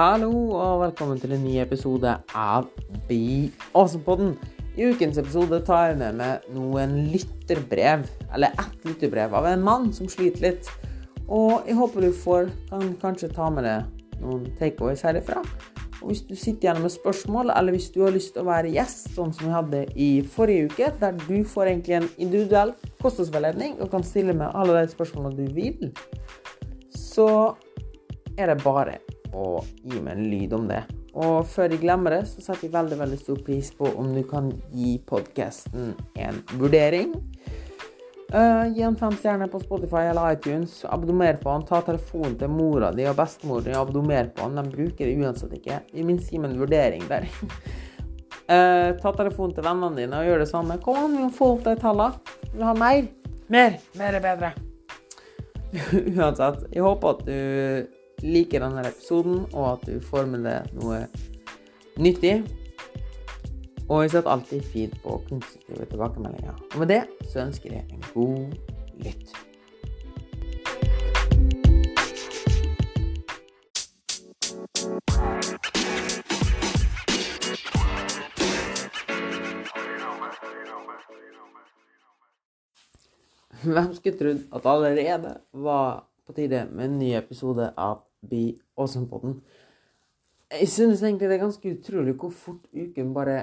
Hallo 0.00 0.30
og 0.56 0.78
velkommen 0.80 1.18
til 1.20 1.34
en 1.36 1.42
ny 1.44 1.58
episode 1.60 2.08
av 2.32 2.70
Be 3.04 3.50
Awesome-podden. 3.76 4.30
I 4.72 4.86
ukens 4.94 5.18
episode 5.20 5.58
tar 5.66 5.90
jeg 5.90 5.98
med 6.00 6.16
meg 6.16 6.46
noen 6.56 6.94
lytterbrev, 7.12 8.06
eller 8.32 8.56
ett 8.62 8.86
lytterbrev 8.88 9.36
av 9.36 9.50
en 9.50 9.66
mann 9.66 9.90
som 9.92 10.08
sliter 10.08 10.46
litt. 10.46 10.70
Og 11.28 11.68
jeg 11.68 11.76
håper 11.76 12.06
du 12.06 12.16
får, 12.16 12.48
kan 12.70 12.94
kanskje 13.02 13.28
ta 13.36 13.50
med 13.52 13.68
deg 13.68 14.16
noen 14.22 14.48
takeaways 14.62 15.04
herifra. 15.04 15.44
Og 16.00 16.14
hvis 16.14 16.24
du 16.30 16.32
sitter 16.32 16.70
igjen 16.70 16.82
med 16.86 16.96
spørsmål, 16.96 17.52
eller 17.58 17.76
hvis 17.76 17.92
du 17.92 18.00
har 18.06 18.16
lyst 18.16 18.32
til 18.38 18.46
å 18.46 18.48
være 18.48 18.72
gjest, 18.78 19.12
sånn 19.18 19.36
som 19.36 19.50
vi 19.50 19.54
hadde 19.58 19.84
i 20.00 20.10
forrige 20.24 20.72
uke, 20.72 20.92
der 21.04 21.20
du 21.26 21.44
får 21.44 21.74
egentlig 21.74 22.00
en 22.00 22.10
individuell 22.16 22.72
kostholdsveiledning 23.04 23.76
og 23.82 23.92
kan 23.92 24.08
stille 24.14 24.32
med 24.32 24.48
alle 24.48 24.80
de 24.80 24.96
spørsmålene 24.96 25.44
du 25.44 25.60
vil, 25.60 25.92
så 26.88 27.52
er 28.40 28.54
det 28.54 28.62
bare 28.64 28.96
og 29.32 29.68
gi 29.82 30.00
meg 30.00 30.16
en 30.16 30.28
lyd 30.30 30.56
om 30.56 30.68
det. 30.70 30.82
Og 31.18 31.46
før 31.50 31.72
jeg 31.72 31.82
glemmer 31.82 32.14
det, 32.14 32.24
så 32.30 32.42
setter 32.44 32.68
jeg 32.68 32.74
veldig 32.74 32.98
veldig 33.00 33.18
stor 33.18 33.40
pris 33.46 33.72
på 33.74 33.90
om 33.98 34.12
du 34.14 34.22
kan 34.30 34.52
gi 34.74 34.94
podkasten 35.06 35.94
en 36.22 36.42
vurdering. 36.60 37.16
Uh, 38.30 38.68
gi 38.70 38.84
en 38.86 38.94
fem 38.94 39.14
stjerner 39.18 39.50
på 39.50 39.58
Spotify 39.58 40.04
eller 40.12 40.36
iTunes. 40.36 40.84
Abdomer 40.86 41.40
på 41.42 41.50
den. 41.50 41.66
Ta 41.66 41.80
telefonen 41.82 42.36
til 42.38 42.52
mora 42.54 42.92
di 42.94 43.08
og 43.10 43.16
bestemor 43.18 43.64
di 43.66 43.74
og 43.74 43.88
abdomer 43.88 44.30
på 44.36 44.46
den. 44.46 44.60
De 44.60 44.76
bruker 44.76 45.08
det 45.08 45.16
uansett 45.18 45.56
ikke. 45.58 45.80
I 45.98 46.06
minst 46.06 46.30
gi 46.30 46.38
meg 46.38 46.54
en 46.54 46.62
vurdering 46.62 47.02
der. 47.10 47.26
uh, 48.46 48.94
ta 49.02 49.14
telefonen 49.18 49.56
til 49.56 49.66
vennene 49.66 49.98
dine 49.98 50.22
og 50.22 50.30
gjør 50.30 50.44
det 50.44 50.50
samme. 50.52 50.78
Kom 50.84 51.02
an, 51.02 51.16
vi 51.16 51.24
må 51.26 51.32
få 51.34 51.56
opp 51.56 51.66
de 51.66 51.74
tallene. 51.82 52.36
Vi 52.44 52.52
vil 52.54 52.68
ha 52.70 52.76
mer. 52.78 53.08
Mer. 53.50 53.80
Mer 53.98 54.20
er 54.20 54.28
bedre. 54.28 54.52
uansett, 56.18 56.62
jeg 56.70 56.82
håper 56.86 57.16
at 57.16 57.26
du 57.26 57.99
liker 58.22 58.64
denne 58.64 58.86
episoden, 58.88 59.44
og 59.52 59.72
at 59.72 59.86
du 59.88 60.00
får 60.04 60.26
med 60.30 60.44
deg 60.46 60.72
noe 60.78 61.04
nyttig. 62.00 62.40
Og 63.90 64.04
jeg 64.04 64.12
setter 64.14 64.30
alltid 64.30 64.66
fint 64.70 64.96
på 65.02 65.16
konstruktive 65.28 65.86
tilbakemeldinger. 65.90 66.58
Og 66.72 66.82
med 66.82 66.92
det 66.92 67.04
så 67.32 67.42
ønsker 67.46 67.72
jeg 67.74 67.86
en 67.90 68.04
god 68.14 68.52
lytt. 69.02 69.32
Hvem 83.60 83.90
skulle 83.94 84.16
trodd 84.16 84.46
at 84.56 84.66
allerede 84.70 85.34
var 85.52 86.06
på 86.26 86.32
tide 86.32 86.62
med 86.70 86.84
en 86.84 86.98
ny 86.98 87.10
episode 87.18 87.72
av 87.76 87.98
Be 88.26 88.58
Awesome-podden. 88.76 89.40
Jeg 90.50 90.68
synes 90.68 91.02
egentlig 91.02 91.28
det 91.30 91.36
er 91.38 91.44
ganske 91.44 91.72
utrolig 91.76 92.16
hvor 92.18 92.32
fort 92.34 92.66
uken 92.74 93.14
bare 93.14 93.38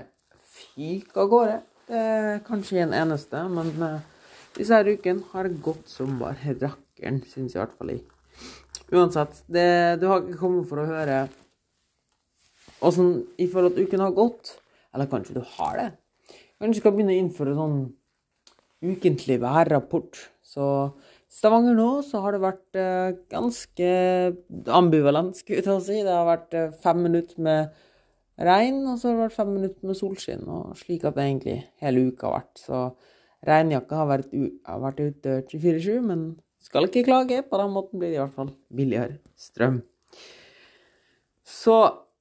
fyker 0.58 1.23
av 1.23 1.31
gårde. 1.31 1.58
Det 1.88 2.03
er 2.03 2.39
kanskje 2.45 2.84
en 2.84 2.95
eneste, 2.97 3.42
men 3.50 3.72
uh, 3.80 4.03
disse 4.58 4.75
her 4.75 4.89
ukene 4.92 5.23
har 5.31 5.50
gått 5.64 5.88
som 5.89 6.17
bare 6.19 6.58
rakkeren, 6.59 7.22
synes 7.30 7.56
jeg 7.56 7.61
i 7.61 7.64
hvert 7.64 7.78
fall 7.80 7.94
jeg. 7.94 8.03
Uansett, 8.92 9.39
det, 9.52 9.67
du 10.02 10.08
har 10.11 10.23
ikke 10.23 10.39
kommet 10.39 10.67
for 10.69 10.84
å 10.84 10.88
høre 10.88 11.22
åssen 12.88 13.23
i 13.39 13.47
forhold 13.50 13.75
til 13.75 13.88
uken 13.88 14.03
har 14.03 14.16
gått. 14.16 14.58
Eller 14.94 15.09
kanskje 15.12 15.38
du 15.38 15.44
har 15.58 15.80
det. 15.80 15.89
Kanskje 16.58 16.75
du 16.75 16.81
skal 16.81 16.95
begynne 16.95 17.16
å 17.16 17.22
innføre 17.22 17.56
sånn 17.58 17.80
ukentlig 18.88 19.39
værrapport. 19.44 20.19
Så 20.45 20.66
Stavanger 21.28 21.75
nå 21.75 21.89
så 22.08 22.22
har 22.23 22.33
det 22.33 22.44
vært 22.44 22.80
eh, 22.80 23.17
ganske 23.31 23.89
ambivalent, 24.73 25.36
skulle 25.36 25.59
jeg 25.59 25.67
til 25.67 25.75
å 25.75 25.84
si. 25.84 26.00
Det 26.06 26.14
har 26.14 26.25
vært 26.30 26.56
eh, 26.56 26.72
fem 26.84 27.03
minutter 27.03 27.44
med 27.44 27.75
regn, 28.47 28.80
og 28.88 28.95
så 28.95 29.09
har 29.09 29.17
det 29.17 29.25
vært 29.25 29.38
fem 29.38 29.53
minutter 29.57 29.90
med 29.90 30.00
solskinn. 30.00 30.47
Og 30.47 30.74
slik 30.79 31.03
at 31.06 31.18
det 31.18 31.28
egentlig 31.28 31.57
hele 31.84 32.07
uka 32.07 32.29
har 32.29 32.40
vært. 32.40 32.63
Så 32.63 32.81
regnjakka 33.47 34.01
har 34.01 34.09
vært, 34.13 34.34
har 34.72 34.84
vært 34.85 35.03
ute 35.03 35.38
24-7, 35.51 35.91
men 36.07 36.25
skal 36.63 36.88
ikke 36.88 37.06
klage. 37.09 37.44
På 37.44 37.59
den 37.62 37.75
måten 37.75 38.00
blir 38.00 38.13
det 38.13 38.19
i 38.19 38.24
hvert 38.24 38.38
fall 38.38 38.53
billigere 38.80 39.19
strøm. 39.40 39.81
Så 41.47 41.78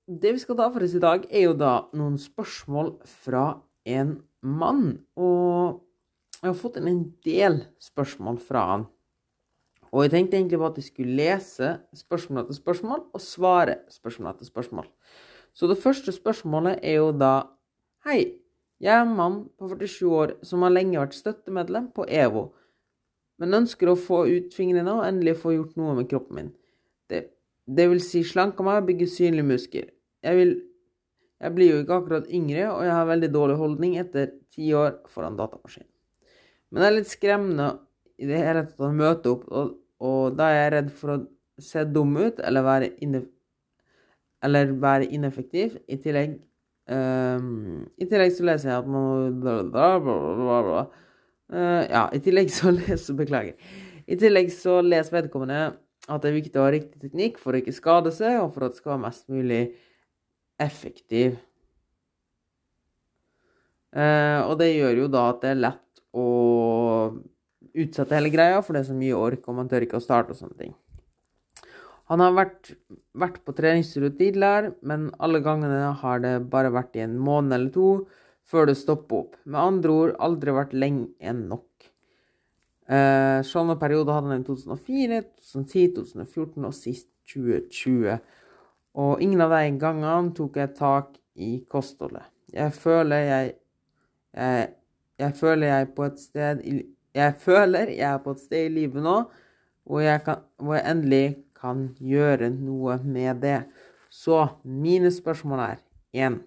det 0.07 0.35
vi 0.35 0.43
skal 0.43 0.59
ta 0.59 0.69
for 0.75 0.87
oss 0.87 0.99
i 0.99 1.03
dag, 1.03 1.25
er 1.31 1.49
jo 1.49 1.55
da 1.59 1.77
noen 1.99 2.19
spørsmål 2.21 2.93
fra 3.23 3.47
en 3.87 4.17
mann. 4.43 4.99
Og 5.19 5.81
jeg 6.43 6.51
har 6.51 6.59
fått 6.59 6.79
en 6.83 7.01
del 7.27 7.63
spørsmål 7.83 8.39
fra 8.43 8.67
han. 8.75 8.87
Og 9.97 10.05
jeg 10.05 10.13
tenkte 10.13 10.37
egentlig 10.37 10.59
på 10.61 10.69
at 10.69 10.77
jeg 10.77 10.91
skulle 10.91 11.17
lese 11.17 11.69
spørsmål 11.97 12.43
etter 12.43 12.57
spørsmål 12.59 13.05
og 13.17 13.23
svare 13.25 13.79
spørsmål 13.89 14.35
etter 14.35 14.49
spørsmål. 14.51 14.91
Så 15.57 15.71
det 15.71 15.79
første 15.81 16.13
spørsmålet 16.13 16.83
er 16.85 16.99
jo 17.01 17.15
da 17.17 17.31
Hei, 18.05 18.37
jeg 18.79 18.93
er 18.93 19.07
en 19.07 19.15
mann 19.17 19.39
på 19.57 19.71
47 19.73 20.11
år 20.13 20.35
som 20.45 20.63
har 20.63 20.75
lenge 20.75 21.01
vært 21.01 21.17
støttemedlem 21.17 21.89
på 21.97 22.05
EVO, 22.13 22.43
men 23.41 23.57
ønsker 23.63 23.89
å 23.89 23.97
få 23.97 24.21
ut 24.29 24.53
fingrene 24.55 24.99
og 24.99 25.07
endelig 25.07 25.39
få 25.41 25.55
gjort 25.57 25.81
noe 25.81 25.97
med 25.97 26.11
kroppen 26.11 26.39
min. 26.39 26.53
Det, 27.09 27.23
det 27.65 27.89
vil 27.89 28.05
si 28.05 28.21
slanke 28.25 28.63
meg 28.69 28.83
og 28.83 28.91
bygge 28.91 29.09
synlige 29.11 29.49
muskler. 29.49 29.89
Jeg, 30.23 30.39
vil, 30.39 30.53
jeg 31.41 31.57
blir 31.57 31.73
jo 31.73 31.81
ikke 31.83 31.99
akkurat 32.03 32.29
yngre, 32.29 32.69
og 32.75 32.85
jeg 32.85 32.95
har 32.99 33.11
veldig 33.11 33.33
dårlig 33.33 33.59
holdning 33.65 33.97
etter 34.05 34.37
ti 34.53 34.69
år 34.77 35.01
foran 35.11 35.41
datamaskin. 35.41 35.89
Men 36.69 36.85
det 36.85 36.91
er 36.91 36.97
litt 37.01 37.11
skremmende 37.11 37.73
i 38.21 38.29
det 38.29 38.45
hele 38.45 38.69
tatt 38.69 38.87
å 38.87 38.93
møte 38.93 39.33
opp, 39.33 39.49
og, 39.49 39.75
og 40.03 40.37
da 40.37 40.51
er 40.51 40.61
jeg 40.61 40.73
redd 40.75 40.93
for 40.99 41.15
å 41.15 41.23
se 41.63 41.85
dum 41.89 42.13
ut 42.19 42.41
eller 42.45 42.65
være, 42.67 42.91
inne, 43.05 43.23
eller 44.45 44.75
være 44.83 45.09
ineffektiv. 45.17 45.79
I 45.89 45.97
tillegg 46.03 46.37
um, 46.93 47.87
I 47.97 48.09
tillegg 48.11 48.35
så 48.37 48.47
leser 48.51 48.73
jeg 48.73 48.83
at 48.83 48.91
man 48.93 49.41
bla, 49.41 49.89
bla, 50.03 50.61
bla. 50.69 50.85
Uh, 51.47 51.83
ja, 51.89 52.05
i 52.13 52.21
tillegg 52.23 52.53
så 52.53 52.75
leser 52.81 53.17
Beklager. 53.19 53.57
I 54.07 54.19
tillegg 54.21 54.53
så 54.55 54.79
leser 54.85 55.23
vedkommende 55.23 55.65
at 56.07 56.23
det 56.23 56.31
er 56.31 56.39
viktig 56.39 56.61
å 56.61 56.67
ha 56.69 56.71
riktig 56.75 57.01
teknikk 57.03 57.41
for 57.43 57.57
å 57.57 57.59
ikke 57.59 57.75
skade 57.75 58.13
seg, 58.15 58.39
og 58.39 58.53
for 58.55 58.67
at 58.67 58.77
det 58.77 58.83
skal 58.83 58.95
være 58.95 59.05
mest 59.09 59.25
mulig 59.33 59.63
effektiv. 60.63 61.41
Uh, 63.97 64.45
og 64.45 64.59
det 64.61 64.75
gjør 64.75 65.03
jo 65.03 65.11
da 65.11 65.25
at 65.33 65.41
det 65.43 65.51
er 65.55 65.61
lett 65.65 65.86
utsette 67.77 68.17
hele 68.17 68.33
greia, 68.33 68.61
for 68.65 68.77
det 68.77 68.85
er 68.85 68.91
så 68.91 68.97
mye 68.97 69.17
ork, 69.19 69.47
og 69.47 69.59
man 69.59 69.71
tør 69.71 69.87
ikke 69.87 70.01
å 70.01 70.05
starte 70.05 70.35
og 70.35 70.41
sånne 70.41 70.61
ting. 70.61 70.75
Han 72.11 72.23
har 72.23 72.37
vært, 72.37 72.71
vært 73.19 73.41
på 73.43 73.55
treningstur 73.59 74.07
tidligere, 74.15 74.77
men 74.87 75.09
alle 75.19 75.41
gangene 75.43 75.91
har 76.03 76.23
det 76.23 76.37
bare 76.53 76.71
vært 76.75 76.95
i 76.99 77.03
en 77.03 77.17
måned 77.19 77.57
eller 77.57 77.73
to 77.75 77.91
før 78.47 78.69
det 78.71 78.77
stopper 78.79 79.25
opp. 79.25 79.39
Med 79.45 79.59
andre 79.59 79.95
ord 79.95 80.13
aldri 80.23 80.55
vært 80.55 80.77
lenge 80.77 81.09
enn 81.19 81.49
nok. 81.51 81.89
Eh, 82.87 83.41
sånne 83.43 83.75
perioder 83.81 84.15
hadde 84.15 84.31
han 84.31 84.45
i 84.45 84.47
2004, 84.47 85.21
2010, 85.43 85.87
2014 85.99 86.69
og 86.69 86.77
sist 86.77 87.09
2020. 87.35 88.21
Og 89.03 89.23
ingen 89.23 89.43
av 89.43 89.57
de 89.57 89.75
gangene 89.81 90.35
tok 90.37 90.61
jeg 90.63 90.77
tak 90.79 91.17
i 91.35 91.57
kostholdet. 91.69 92.31
Jeg 92.55 92.71
føler 92.73 93.27
jeg, 93.27 93.57
jeg, 94.39 94.69
jeg 95.19 95.35
føler 95.43 95.73
jeg 95.73 95.91
på 95.97 96.07
et 96.07 96.23
sted 96.23 96.63
i 96.63 96.77
jeg 97.17 97.37
føler 97.41 97.91
jeg 97.95 98.09
er 98.11 98.23
på 98.23 98.35
et 98.37 98.43
sted 98.45 98.69
i 98.69 98.75
livet 98.83 99.05
nå 99.05 99.19
hvor 99.87 100.03
jeg, 100.03 100.23
kan, 100.27 100.43
hvor 100.59 100.77
jeg 100.77 100.91
endelig 100.91 101.27
kan 101.57 101.87
gjøre 102.03 102.51
noe 102.51 102.99
med 103.07 103.39
det. 103.45 103.61
Så 104.11 104.49
mine 104.67 105.13
spørsmål 105.15 105.63
er 105.63 105.81
1. 106.27 106.41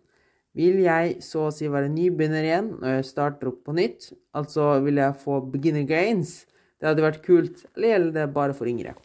Vil 0.60 0.82
jeg 0.84 1.20
så 1.24 1.46
å 1.48 1.54
si 1.54 1.70
være 1.72 1.92
nybegynner 1.94 2.46
igjen 2.46 2.72
når 2.82 2.98
jeg 2.98 3.08
starter 3.08 3.52
opp 3.52 3.62
på 3.68 3.76
nytt? 3.78 4.10
Altså 4.36 4.74
vil 4.84 5.00
jeg 5.00 5.20
få 5.22 5.40
beginner 5.54 5.88
gains? 5.88 6.42
Det 6.80 6.90
hadde 6.90 7.06
vært 7.06 7.24
kult. 7.24 7.64
Eller 7.76 7.94
gjelder 7.94 8.16
det 8.18 8.28
bare 8.36 8.56
for 8.58 8.70
yngre? 8.72 8.96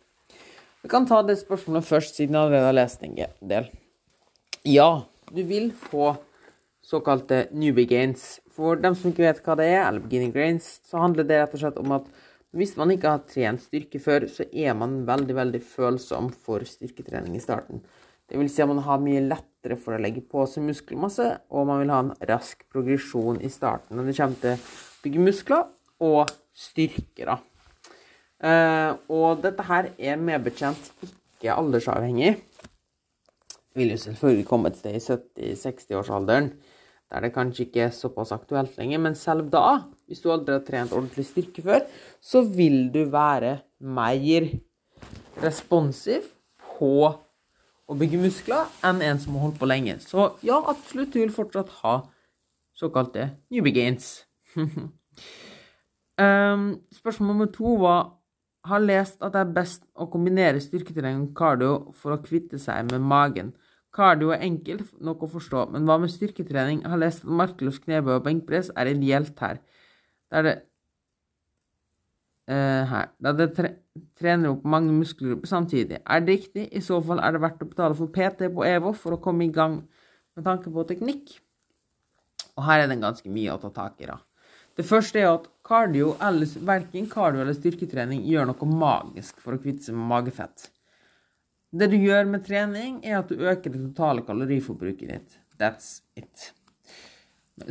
Vi 0.84 0.90
kan 0.92 1.06
ta 1.08 1.22
det 1.24 1.38
spørsmålet 1.40 1.86
først, 1.86 2.18
siden 2.18 2.36
jeg 2.36 2.42
allerede 2.42 2.68
har 2.68 2.76
lest 2.76 3.04
en 3.06 3.14
del. 3.54 3.70
Ja, 4.68 5.04
du 5.30 5.42
vil 5.46 5.70
få 5.72 6.14
såkalte 6.84 7.46
newbie 7.56 7.88
gains. 7.88 8.38
For 8.54 8.78
dem 8.80 8.96
som 8.98 9.10
ikke 9.10 9.24
vet 9.24 9.42
hva 9.44 9.56
det 9.58 9.66
er, 9.72 9.82
eller 9.86 10.04
beginning 10.04 10.34
grains, 10.34 10.68
så 10.86 11.00
handler 11.02 11.26
det 11.28 11.40
rett 11.40 11.56
og 11.56 11.64
slett 11.64 11.80
om 11.80 11.96
at 11.96 12.08
hvis 12.54 12.76
man 12.78 12.92
ikke 12.94 13.10
har 13.10 13.24
trent 13.26 13.64
styrke 13.64 13.98
før, 13.98 14.28
så 14.30 14.46
er 14.52 14.76
man 14.78 15.00
veldig, 15.08 15.34
veldig 15.34 15.60
følsom 15.66 16.30
for 16.44 16.62
styrketrening 16.68 17.34
i 17.34 17.42
starten. 17.42 17.82
Det 18.30 18.38
vil 18.38 18.48
si 18.48 18.62
at 18.62 18.70
man 18.70 18.84
har 18.86 19.02
mye 19.02 19.24
lettere 19.24 19.76
for 19.80 19.96
å 19.96 20.00
legge 20.00 20.22
på 20.22 20.44
seg 20.48 20.64
muskelmasse, 20.68 21.26
og 21.50 21.66
man 21.68 21.82
vil 21.82 21.92
ha 21.92 21.98
en 22.04 22.12
rask 22.30 22.62
progresjon 22.72 23.42
i 23.44 23.50
starten 23.52 23.98
når 23.98 24.08
det 24.08 24.16
kommer 24.20 24.40
til 24.44 24.54
å 24.54 25.02
bygge 25.02 25.26
muskler 25.26 25.66
og 26.04 26.30
styrke, 26.54 27.26
da. 27.26 27.40
Uh, 28.44 28.92
og 29.12 29.42
dette 29.44 29.64
her 29.66 29.90
er 29.96 30.20
medbetjent 30.20 30.92
ikke 31.02 31.54
aldersavhengig. 31.54 32.36
Det 33.50 33.82
vil 33.82 33.94
jo 33.94 34.00
selvfølgelig 34.04 34.46
komme 34.46 34.70
et 34.70 34.78
sted 34.78 34.94
i 34.94 35.02
70-60-årsalderen 35.02 36.52
der 37.12 37.24
det 37.24 37.34
kanskje 37.34 37.66
ikke 37.66 37.82
er 37.86 37.92
såpass 37.94 38.32
aktuelt 38.34 38.76
lenger. 38.78 39.02
Men 39.02 39.14
selv 39.18 39.50
da, 39.52 39.84
hvis 40.08 40.22
du 40.24 40.30
aldri 40.32 40.56
har 40.56 40.64
trent 40.66 40.92
ordentlig 40.92 41.26
styrke 41.28 41.62
før, 41.64 41.84
så 42.20 42.42
vil 42.42 42.88
du 42.94 43.04
være 43.12 43.58
mer 43.80 44.48
responsiv 45.42 46.30
på 46.78 46.94
å 47.84 47.96
bygge 48.00 48.20
muskler 48.22 48.70
enn 48.86 49.02
en 49.04 49.20
som 49.20 49.36
har 49.36 49.46
holdt 49.46 49.60
på 49.60 49.68
lenge. 49.68 49.98
Så 50.00 50.32
ja, 50.46 50.58
absolutt, 50.58 51.12
du 51.12 51.20
vil 51.20 51.34
fortsatt 51.34 51.70
ha 51.82 51.98
såkalte 52.74 53.28
newbie 53.52 53.74
gains. 53.76 54.24
um, 54.56 54.70
spørsmål 56.98 57.28
nummer 57.28 57.50
to 57.52 57.76
var 57.82 58.14
har 58.64 58.80
lest 58.80 59.20
at 59.20 59.34
det 59.34 59.42
er 59.42 59.52
best 59.56 59.84
å 60.00 60.08
kombinere 60.10 60.62
styrketrening 60.62 61.28
og 61.28 61.34
cardio 61.36 61.72
for 62.00 62.14
å 62.14 62.22
kvitte 62.24 62.58
seg 62.60 62.88
med 62.88 63.04
magen. 63.04 63.52
Cardio 63.94 64.32
er 64.34 64.42
enkelt 64.42 64.90
nok 65.04 65.22
å 65.22 65.30
forstå, 65.36 65.68
men 65.74 65.86
hva 65.86 66.00
med 66.02 66.10
styrketrening? 66.10 66.82
Jeg 66.82 66.90
Har 66.90 67.00
lest 67.00 67.22
at 67.22 67.34
markløft, 67.40 67.84
knebøy 67.86 68.16
og 68.16 68.24
benkpress 68.26 68.72
er 68.74 68.90
ideelt 68.90 69.38
her. 69.44 69.60
Det 70.30 70.40
er 70.40 70.46
det 70.48 70.54
uh, 72.50 72.82
her. 72.90 73.12
Da 73.22 73.32
det 73.38 73.52
tre 73.54 73.74
trener 74.18 74.50
opp 74.50 74.64
mange 74.66 74.90
muskelgrupper 74.90 75.46
samtidig. 75.46 76.00
Er 76.02 76.22
det 76.24 76.34
riktig? 76.34 76.66
I 76.74 76.82
så 76.82 76.98
fall 77.06 77.22
er 77.22 77.34
det 77.34 77.42
verdt 77.44 77.62
å 77.62 77.70
betale 77.70 77.98
for 77.98 78.10
PT 78.10 78.50
på 78.54 78.66
EVO 78.66 78.90
for 78.98 79.14
å 79.14 79.22
komme 79.22 79.46
i 79.46 79.54
gang 79.54 79.78
med 80.34 80.46
tanke 80.46 80.72
på 80.74 80.86
teknikk. 80.88 81.36
Og 82.58 82.66
her 82.66 82.82
er 82.82 82.90
det 82.90 83.00
ganske 83.02 83.30
mye 83.30 83.54
å 83.54 83.60
ta 83.62 83.70
tak 83.74 84.02
i, 84.02 84.10
da. 84.10 84.18
Det 84.74 84.86
første 84.86 85.20
er 85.20 85.28
at 85.30 85.46
cardio 85.66 86.16
eller, 86.22 86.50
verken 86.66 87.06
cardio 87.10 87.44
eller 87.44 87.54
styrketrening 87.54 88.24
gjør 88.26 88.50
noe 88.50 88.70
magisk 88.70 89.38
for 89.42 89.54
å 89.54 89.60
kvitte 89.62 89.86
seg 89.86 89.94
med 89.98 90.10
magefett. 90.10 90.66
Det 91.74 91.88
du 91.90 91.96
gjør 91.98 92.28
med 92.30 92.44
trening, 92.46 93.00
er 93.02 93.18
at 93.18 93.30
du 93.30 93.40
øker 93.42 93.72
det 93.72 93.80
totale 93.88 94.22
kaloriforbruket 94.26 95.08
ditt. 95.10 95.38
That's 95.58 96.04
it. 96.14 96.52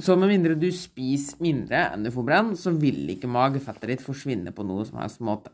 Så 0.03 0.15
med 0.19 0.31
mindre 0.31 0.55
du 0.59 0.69
spiser 0.75 1.39
mindre 1.43 1.85
enn 1.91 2.03
du 2.03 2.11
får 2.11 2.25
brenn, 2.27 2.51
så 2.59 2.71
vil 2.75 3.05
ikke 3.13 3.31
magefettet 3.31 3.93
ditt 3.93 4.03
forsvinne 4.03 4.51
på 4.55 4.65
noe 4.67 4.83
som 4.87 4.99
helst 4.99 5.23
måte. 5.23 5.51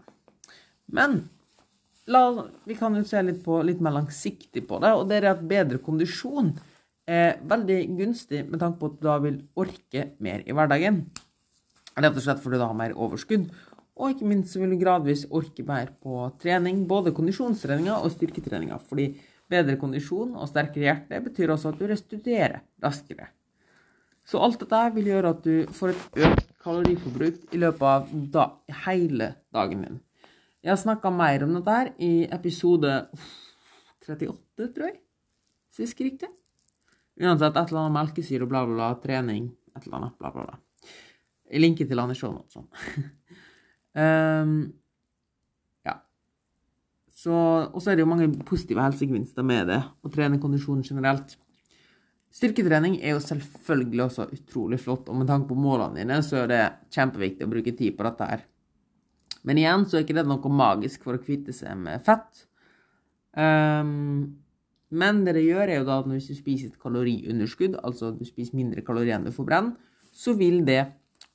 Men 0.89 1.23
la, 2.09 2.23
vi 2.65 2.77
kan 2.77 2.97
jo 2.97 3.05
se 3.05 3.21
litt, 3.25 3.43
på, 3.45 3.61
litt 3.65 3.81
mer 3.85 3.99
langsiktig 3.99 4.65
på 4.69 4.81
det, 4.81 4.93
og 4.97 5.07
det 5.09 5.19
er 5.19 5.31
at 5.35 5.45
bedre 5.49 5.81
kondisjon 5.85 6.55
er 7.09 7.39
veldig 7.49 7.79
gunstig 7.97 8.43
med 8.49 8.61
tanke 8.61 8.81
på 8.81 8.91
at 8.91 8.99
du 8.99 9.07
da 9.09 9.17
vil 9.21 9.41
orke 9.61 10.11
mer 10.25 10.45
i 10.45 10.53
hverdagen. 10.57 11.03
Rett 11.99 12.15
og 12.15 12.23
slett 12.23 12.41
fordi 12.41 12.57
du 12.61 12.65
har 12.65 12.77
mer 12.77 12.93
overskudd. 12.97 13.49
Og 13.99 14.13
ikke 14.13 14.27
minst 14.29 14.53
så 14.53 14.61
vil 14.61 14.71
du 14.73 14.79
gradvis 14.79 15.25
orke 15.35 15.65
mer 15.67 15.91
på 15.99 16.21
trening, 16.39 16.85
både 16.87 17.11
kondisjonstreninga 17.15 17.97
og 17.99 18.13
styrketreninga. 18.13 18.79
Fordi 18.87 19.09
bedre 19.51 19.75
kondisjon 19.81 20.37
og 20.39 20.47
sterkere 20.47 20.87
hjerte 20.87 21.19
betyr 21.25 21.51
også 21.55 21.73
at 21.73 21.81
du 21.81 21.87
restituerer 21.89 22.61
raskere. 22.83 23.27
Så 24.29 24.39
alt 24.45 24.61
dette 24.61 24.81
vil 24.95 25.09
gjøre 25.09 25.33
at 25.33 25.43
du 25.43 25.73
får 25.73 25.91
et 25.91 26.23
økt 26.29 26.49
kaloriforbruk 26.63 27.55
i 27.55 27.59
løpet 27.59 27.85
av 27.89 28.09
da, 28.35 28.45
hele 28.85 29.33
dagen 29.55 29.83
din. 29.85 29.99
Jeg 30.63 30.73
har 30.73 30.81
snakka 30.81 31.11
mer 31.15 31.43
om 31.45 31.55
dette 31.55 31.75
her 31.75 31.91
i 32.03 32.11
episode 32.35 32.91
38, 34.05 34.67
tror 34.75 34.89
jeg. 34.89 34.99
Sist 35.75 36.03
riktig. 36.03 36.29
Uansett, 37.19 37.55
et 37.55 37.71
eller 37.71 37.85
annet 37.85 37.95
melkesyre, 37.95 38.47
bla, 38.47 38.63
bla, 38.67 38.75
bla, 38.75 38.89
trening, 39.03 39.49
et 39.75 39.85
eller 39.85 39.99
annet, 39.99 40.17
bla, 40.19 40.31
bla, 40.35 40.45
bla. 40.45 40.91
Jeg 41.49 41.63
linker 41.63 41.89
til 41.89 41.99
han 41.99 42.13
i 42.13 42.17
shownotes. 42.19 42.59
Sånn. 42.59 42.69
Um, 43.97 44.55
ja. 45.87 45.95
Så, 47.15 47.33
og 47.33 47.79
så 47.81 47.91
er 47.91 47.97
det 47.97 48.05
jo 48.05 48.09
mange 48.09 48.29
positive 48.47 48.83
helsegevinster 48.83 49.45
med 49.45 49.71
det, 49.71 49.79
å 50.03 50.11
trene 50.13 50.41
kondisjon 50.41 50.83
generelt. 50.85 51.37
Styrketrening 52.35 52.99
er 53.01 53.15
jo 53.15 53.23
selvfølgelig 53.25 54.05
også 54.05 54.27
utrolig 54.35 54.77
flott, 54.83 55.09
og 55.09 55.17
med 55.17 55.31
tanke 55.31 55.49
på 55.49 55.57
målene 55.57 56.03
dine, 56.03 56.19
så 56.25 56.43
er 56.43 56.51
det 56.51 56.61
kjempeviktig 56.93 57.47
å 57.47 57.51
bruke 57.51 57.73
tid 57.77 57.97
på 57.97 58.05
dette 58.05 58.29
her. 58.29 58.45
Men 59.47 59.57
igjen 59.57 59.87
så 59.87 59.97
er 59.97 60.05
ikke 60.05 60.19
det 60.19 60.27
noe 60.29 60.51
magisk 60.53 61.03
for 61.07 61.17
å 61.17 61.23
kvitte 61.23 61.55
seg 61.55 61.79
med 61.79 62.03
fett. 62.05 62.45
Um, 63.33 64.37
men 64.89 65.23
det 65.25 65.37
det 65.37 65.45
gjør, 65.45 65.67
er 65.69 65.79
jo 65.79 65.87
da 65.87 65.99
at 66.01 66.09
hvis 66.09 66.29
du 66.29 66.37
spiser 66.37 66.69
et 66.69 66.81
kaloriunderskudd, 66.81 67.77
altså 67.81 68.11
du 68.13 68.25
spiser 68.27 68.57
mindre 68.57 68.83
kalorier 68.85 69.17
enn 69.17 69.29
du 69.29 69.33
får 69.33 69.47
brenn 69.47 69.71
så 70.19 70.33
vil 70.37 70.63
det 70.67 70.81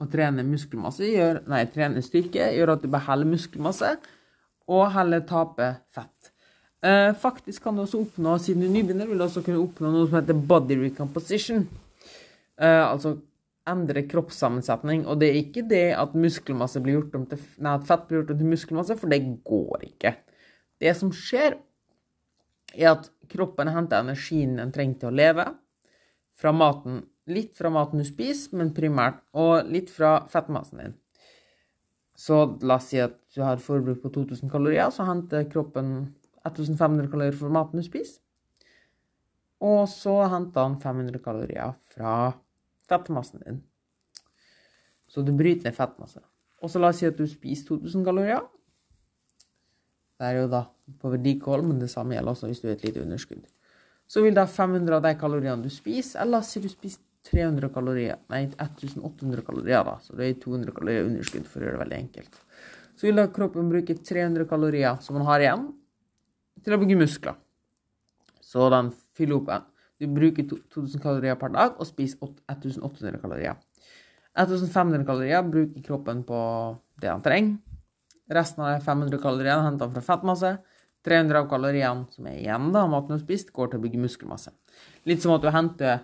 å 0.04 0.10
trene 0.12 0.44
muskelmasse 0.46 1.08
gjør, 1.08 1.42
nei, 1.50 1.64
trene 1.72 2.02
styrke 2.04 2.50
gjør 2.54 2.76
at 2.76 2.84
du 2.84 2.90
beholder 2.92 3.30
muskelmasse, 3.32 3.94
og 4.70 4.86
heller 4.94 5.24
taper 5.28 5.80
fett. 5.92 6.32
Eh, 6.84 7.10
faktisk 7.16 7.64
kan 7.64 7.76
du 7.76 7.84
også 7.84 8.02
oppnå, 8.04 8.36
siden 8.40 8.64
du 8.64 8.68
er 8.68 8.74
nybegynner, 8.76 9.08
vil 9.08 9.20
du 9.20 9.26
også 9.26 9.44
kunne 9.44 9.62
oppnå 9.62 9.92
noe 9.92 10.08
som 10.08 10.18
heter 10.18 10.40
body 10.48 10.76
recomposition. 10.82 11.64
Eh, 12.60 12.82
altså 12.84 13.16
endre 13.68 14.04
kroppssammensetning. 14.08 15.06
Og 15.08 15.20
det 15.20 15.30
er 15.30 15.40
ikke 15.40 15.64
det 15.68 15.86
at 15.96 16.16
muskelmasse 16.18 16.82
blir 16.84 16.98
gjort 16.98 17.16
om 17.18 17.26
til, 17.30 17.40
nei, 17.64 17.76
at 17.78 17.86
fett 17.88 18.04
blir 18.08 18.20
gjort 18.20 18.34
om 18.34 18.40
til 18.42 18.52
muskelmasse, 18.52 18.98
for 19.00 19.12
det 19.12 19.22
går 19.46 19.88
ikke. 19.88 20.14
Det 20.84 20.92
som 20.98 21.12
skjer, 21.14 21.56
er 22.74 22.90
at 22.90 23.08
kroppen 23.30 23.70
henter 23.70 24.02
energien 24.02 24.58
den 24.58 24.72
trenger 24.74 25.00
til 25.00 25.12
å 25.12 25.16
leve, 25.16 25.46
fra 26.34 26.50
maten 26.52 27.04
litt 27.30 27.56
fra 27.56 27.70
maten 27.72 28.02
du 28.02 28.06
spiser, 28.06 28.56
men 28.58 28.74
primært, 28.76 29.22
og 29.32 29.70
litt 29.70 29.92
fra 29.92 30.18
fettmassen 30.30 30.82
din. 30.82 30.96
Så 32.14 32.44
la 32.62 32.78
oss 32.78 32.90
si 32.92 33.00
at 33.02 33.16
du 33.34 33.42
har 33.42 33.62
forbruk 33.62 34.02
på 34.04 34.12
2000 34.14 34.52
kalorier, 34.52 34.90
så 34.94 35.06
henter 35.08 35.48
kroppen 35.50 36.14
1500 36.44 37.10
kalorier 37.10 37.36
fra 37.38 37.50
maten 37.52 37.80
du 37.80 37.86
spiser. 37.86 38.20
Og 39.64 39.86
så 39.88 40.12
henter 40.28 40.66
han 40.66 40.76
500 40.82 41.22
kalorier 41.24 41.72
fra 41.94 42.34
fettmassen 42.90 43.42
din. 43.46 43.62
Så 45.08 45.24
du 45.24 45.32
bryter 45.32 45.70
ned 45.70 45.76
fettmasse. 45.76 46.20
Og 46.62 46.70
så 46.70 46.80
la 46.80 46.90
oss 46.92 47.00
si 47.00 47.08
at 47.08 47.18
du 47.18 47.24
spiser 47.28 47.72
2000 47.72 48.04
kalorier. 48.06 48.44
Det 50.20 50.28
er 50.28 50.38
jo 50.42 50.50
da 50.52 50.66
på 51.00 51.10
vedlikehold, 51.10 51.64
men 51.66 51.80
det 51.80 51.90
samme 51.90 52.14
gjelder 52.14 52.34
også 52.34 52.50
hvis 52.50 52.62
du 52.62 52.68
har 52.68 52.76
et 52.76 52.84
lite 52.86 53.02
underskudd. 53.02 53.42
Så 54.06 54.22
vil 54.22 54.36
da 54.36 54.44
500 54.46 54.98
av 54.98 55.02
de 55.02 55.14
kaloriene 55.18 55.64
du 55.64 55.72
spiser, 55.72 56.20
eller 56.20 56.36
la 56.36 56.42
oss 56.44 56.52
si 56.54 56.62
du 56.62 56.68
spiser 56.70 57.02
300 57.24 57.70
kalorier, 57.72 58.18
nei 58.32 58.42
1800 58.60 59.44
kalorier, 59.46 59.84
da, 59.86 59.96
så 60.02 60.16
det 60.18 60.26
er 60.28 60.40
200 60.42 60.74
kalorier 60.76 61.06
underskudd, 61.08 61.46
for 61.48 61.62
å 61.62 61.66
gjøre 61.66 61.78
det 61.78 61.82
veldig 61.84 62.00
enkelt. 62.02 62.40
Så 62.94 63.08
vil 63.08 63.18
da 63.18 63.24
kroppen 63.32 63.70
bruke 63.72 63.96
300 63.96 64.46
kalorier 64.50 65.00
som 65.02 65.16
man 65.18 65.26
har 65.28 65.44
igjen, 65.44 65.68
til 66.64 66.76
å 66.76 66.80
bygge 66.80 66.98
muskler. 67.00 67.38
Så 68.44 68.68
den 68.72 68.92
fyller 69.16 69.40
opp 69.40 69.70
Du 69.98 70.08
bruker 70.10 70.42
2000 70.50 71.00
kalorier 71.00 71.36
per 71.38 71.52
dag 71.54 71.76
og 71.78 71.86
spiser 71.86 72.18
1800 72.50 73.20
kalorier. 73.22 73.54
1500 74.34 75.06
kalorier 75.06 75.44
bruker 75.46 75.84
kroppen 75.86 76.24
på 76.26 76.38
det 77.00 77.08
han 77.12 77.22
trenger. 77.22 77.60
Resten 78.34 78.64
av 78.64 78.72
de 78.72 78.84
500 78.84 79.20
kaloriene 79.22 79.62
henter 79.62 79.86
han 79.86 79.94
fra 79.94 80.02
fettmasse. 80.02 80.50
300 81.06 81.44
av 81.44 81.48
kaloriene 81.48 82.08
som 82.10 82.26
er 82.26 82.40
igjen 82.40 82.72
da, 82.74 82.86
maten 82.90 83.12
du 83.12 83.14
har 83.18 83.22
spist, 83.22 83.52
går 83.54 83.70
til 83.70 83.78
å 83.78 83.84
bygge 83.84 84.02
muskelmasse. 84.02 84.50
Litt 85.06 85.22
som 85.22 85.34
at 85.36 85.44
du 85.44 85.50
henter 85.54 86.02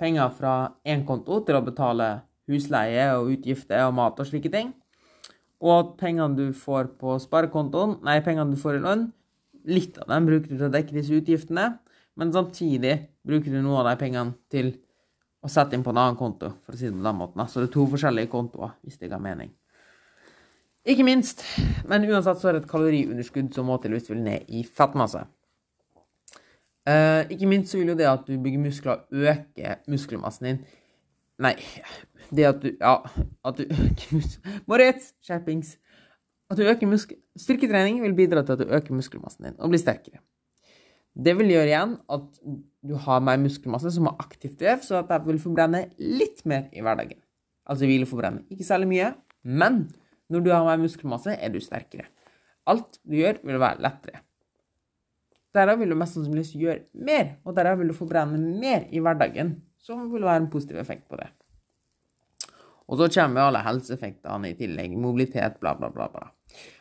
penger 0.00 0.32
fra 0.36 0.54
én 0.86 1.04
konto 1.06 1.40
til 1.44 1.58
å 1.58 1.64
betale 1.64 2.08
husleie 2.50 3.06
og 3.16 3.32
utgifter 3.34 3.86
og 3.86 3.94
mat 3.96 4.20
og 4.20 4.28
slike 4.28 4.52
ting. 4.52 4.72
Og 5.64 5.72
at 5.74 5.92
pengene 6.00 6.36
du 6.36 6.46
får 6.56 6.92
på 7.00 7.16
sparekontoen, 7.22 7.98
nei, 8.04 8.18
pengene 8.24 8.52
du 8.52 8.60
får 8.60 8.78
i 8.78 8.84
lønn, 8.84 9.06
litt 9.64 9.96
av 10.02 10.10
dem 10.12 10.26
bruker 10.28 10.50
du 10.50 10.58
til 10.58 10.68
å 10.68 10.72
dekke 10.74 10.96
disse 10.96 11.14
utgiftene, 11.16 11.70
men 12.20 12.32
samtidig 12.34 12.98
bruker 13.26 13.54
du 13.54 13.62
noe 13.62 13.80
av 13.80 13.88
de 13.88 14.00
pengene 14.02 14.36
til 14.52 14.74
å 15.44 15.50
sette 15.50 15.76
inn 15.76 15.84
på 15.84 15.92
en 15.92 16.00
annen 16.00 16.18
konto, 16.18 16.50
for 16.64 16.76
å 16.76 16.78
si 16.78 16.88
det 16.88 16.96
på 16.96 17.04
den 17.04 17.20
måten. 17.20 17.44
Så 17.48 17.62
det 17.62 17.70
er 17.70 17.76
to 17.76 17.86
forskjellige 17.92 18.32
kontoer, 18.32 18.74
hvis 18.84 19.00
det 19.00 19.10
ga 19.12 19.20
mening. 19.20 19.52
Ikke 20.84 21.04
minst, 21.06 21.40
men 21.88 22.04
uansett 22.10 22.40
så 22.40 22.50
er 22.50 22.58
det 22.58 22.64
et 22.64 22.70
kaloriunderskudd 22.70 23.54
som 23.56 23.68
må 23.70 23.78
til 23.80 23.94
hvis 23.96 24.08
du 24.08 24.12
vil 24.12 24.24
ned 24.26 24.50
i 24.52 24.66
fettmasse. 24.68 25.22
Uh, 26.84 27.24
ikke 27.32 27.48
minst 27.48 27.72
så 27.72 27.78
vil 27.80 27.94
jo 27.94 27.96
det 27.96 28.08
at 28.08 28.26
du 28.28 28.34
bygger 28.36 28.60
muskler, 28.60 29.04
øke 29.08 29.76
muskelmassen 29.88 30.48
din. 30.50 30.58
Nei, 31.40 31.54
det 32.30 32.44
at 32.46 32.60
du 32.62 32.68
Ja, 32.76 32.98
at 33.44 33.56
du 33.58 33.64
øker 33.64 34.12
muskler 34.18 34.60
Moritz, 34.70 35.12
skjerpings. 35.24 35.78
At 36.50 36.60
du 36.60 36.68
øker 36.68 36.86
muskel... 36.86 37.18
Styrketrening 37.40 38.02
vil 38.02 38.14
bidra 38.14 38.44
til 38.44 38.54
at 38.54 38.62
du 38.62 38.68
øker 38.68 38.94
muskelmassen 38.94 39.48
din 39.48 39.56
og 39.58 39.72
blir 39.72 39.80
sterkere. 39.80 40.20
Det 41.14 41.32
vil 41.38 41.52
gjøre 41.54 41.70
igjen 41.70 41.96
at 42.10 42.26
du 42.84 42.94
har 43.00 43.22
mer 43.24 43.38
muskelmasse 43.40 43.92
som 43.94 44.10
har 44.10 44.18
aktivt 44.22 44.60
vev, 44.62 44.82
så 44.82 44.98
at 45.00 45.12
jeg 45.14 45.24
vil 45.28 45.40
forbrenne 45.42 45.86
litt 45.98 46.42
mer 46.50 46.66
i 46.74 46.82
hverdagen. 46.82 47.20
Altså 47.70 47.88
hvileforbrenne. 47.88 48.44
Ikke 48.52 48.66
særlig 48.66 48.90
mye, 48.90 49.12
men 49.42 49.86
når 50.28 50.44
du 50.44 50.50
har 50.52 50.66
mer 50.66 50.82
muskelmasse, 50.82 51.32
er 51.32 51.54
du 51.54 51.60
sterkere. 51.62 52.10
Alt 52.66 52.98
du 53.06 53.16
gjør, 53.20 53.40
vil 53.46 53.60
være 53.62 53.82
lettere. 53.84 54.23
Derav 55.54 55.78
vil 55.78 55.92
du 55.92 55.98
mest 55.98 56.16
sannsynligvis 56.16 56.56
gjøre 56.58 57.04
mer, 57.06 57.36
og 57.46 57.54
derav 57.54 57.78
vil 57.78 57.92
du 57.92 57.96
forbrenne 57.96 58.40
mer 58.40 58.88
i 58.90 59.02
hverdagen, 59.02 59.56
som 59.78 60.08
vil 60.10 60.26
være 60.26 60.42
en 60.42 60.50
positiv 60.50 60.80
effekt 60.82 61.06
på 61.10 61.18
det. 61.20 61.28
Og 62.84 62.98
så 63.00 63.06
kommer 63.14 63.46
alle 63.46 63.62
helseeffektene 63.64 64.50
i 64.50 64.56
tillegg, 64.58 64.96
mobilitet, 65.00 65.56
bla, 65.60 65.72
bla, 65.78 65.88
bla. 65.92 66.08
bla. 66.12 66.26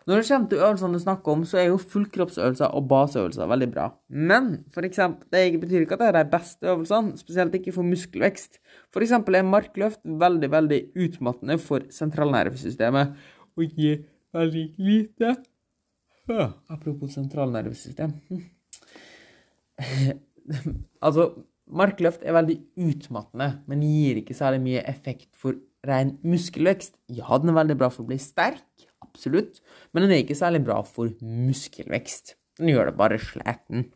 Når 0.10 0.20
det 0.20 0.26
kommer 0.28 0.50
til 0.52 0.64
øvelsene 0.66 0.98
du 0.98 1.02
snakker 1.04 1.32
om, 1.32 1.46
så 1.48 1.62
er 1.62 1.70
jo 1.70 1.78
fullkroppsøvelser 1.80 2.74
og 2.76 2.90
baseøvelser 2.90 3.48
veldig 3.54 3.70
bra. 3.72 3.86
Men 4.10 4.50
for 4.74 4.86
eksempel, 4.86 5.30
det 5.32 5.62
betyr 5.62 5.86
ikke 5.86 5.96
at 5.96 6.04
det 6.04 6.10
er 6.10 6.18
de 6.18 6.34
beste 6.34 6.68
øvelsene, 6.74 7.16
spesielt 7.22 7.56
ikke 7.56 7.76
for 7.78 7.88
muskelvekst. 7.88 8.60
For 8.92 9.06
eksempel 9.06 9.40
er 9.40 9.48
markløft 9.48 10.04
veldig, 10.04 10.52
veldig 10.58 10.82
utmattende 11.06 11.58
for 11.62 11.88
sentralnervesystemet 11.94 13.16
og 13.56 13.80
gir 13.80 14.04
veldig 14.36 14.68
lite 14.82 15.36
Apropos 16.72 17.12
sentralnervesystem. 17.18 18.14
Altså, 21.04 21.30
markløft 21.72 22.26
er 22.28 22.36
veldig 22.36 22.58
utmattende, 22.84 23.48
men 23.72 23.84
gir 23.88 24.20
ikke 24.20 24.36
særlig 24.36 24.60
mye 24.66 24.82
effekt 24.92 25.30
for 25.40 25.56
ren 25.88 26.18
muskelvekst. 26.28 26.98
Ja, 27.16 27.40
den 27.40 27.52
er 27.54 27.58
veldig 27.62 27.78
bra 27.80 27.90
for 27.92 28.04
å 28.04 28.10
bli 28.10 28.20
sterk, 28.22 28.66
absolutt, 29.04 29.62
men 29.92 30.06
den 30.06 30.16
er 30.16 30.24
ikke 30.24 30.38
særlig 30.38 30.64
bra 30.68 30.82
for 30.88 31.12
muskelvekst. 31.24 32.36
Den 32.60 32.74
gjør 32.74 32.92
det 32.92 32.98
bare 33.00 33.20
sliten. 33.22 33.88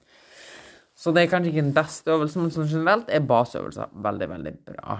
Så 0.98 1.14
det 1.14 1.24
er 1.24 1.32
kanskje 1.32 1.52
ikke 1.52 1.66
den 1.68 1.76
beste 1.76 2.16
øvelsen, 2.16 2.48
men 2.48 2.54
sånn 2.56 2.70
generelt 2.72 3.12
er 3.14 3.26
baseøvelser 3.30 3.94
veldig, 4.08 4.28
veldig 4.34 4.54
bra. 4.72 4.98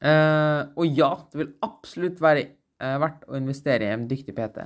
Uh, 0.00 0.62
og 0.80 0.96
ja, 0.96 1.10
det 1.28 1.42
vil 1.42 1.50
absolutt 1.66 2.22
være 2.24 2.46
uh, 2.80 2.96
verdt 3.02 3.26
å 3.28 3.36
investere 3.36 3.84
i 3.84 3.92
en 3.92 4.06
dyktig 4.08 4.32
PT. 4.38 4.64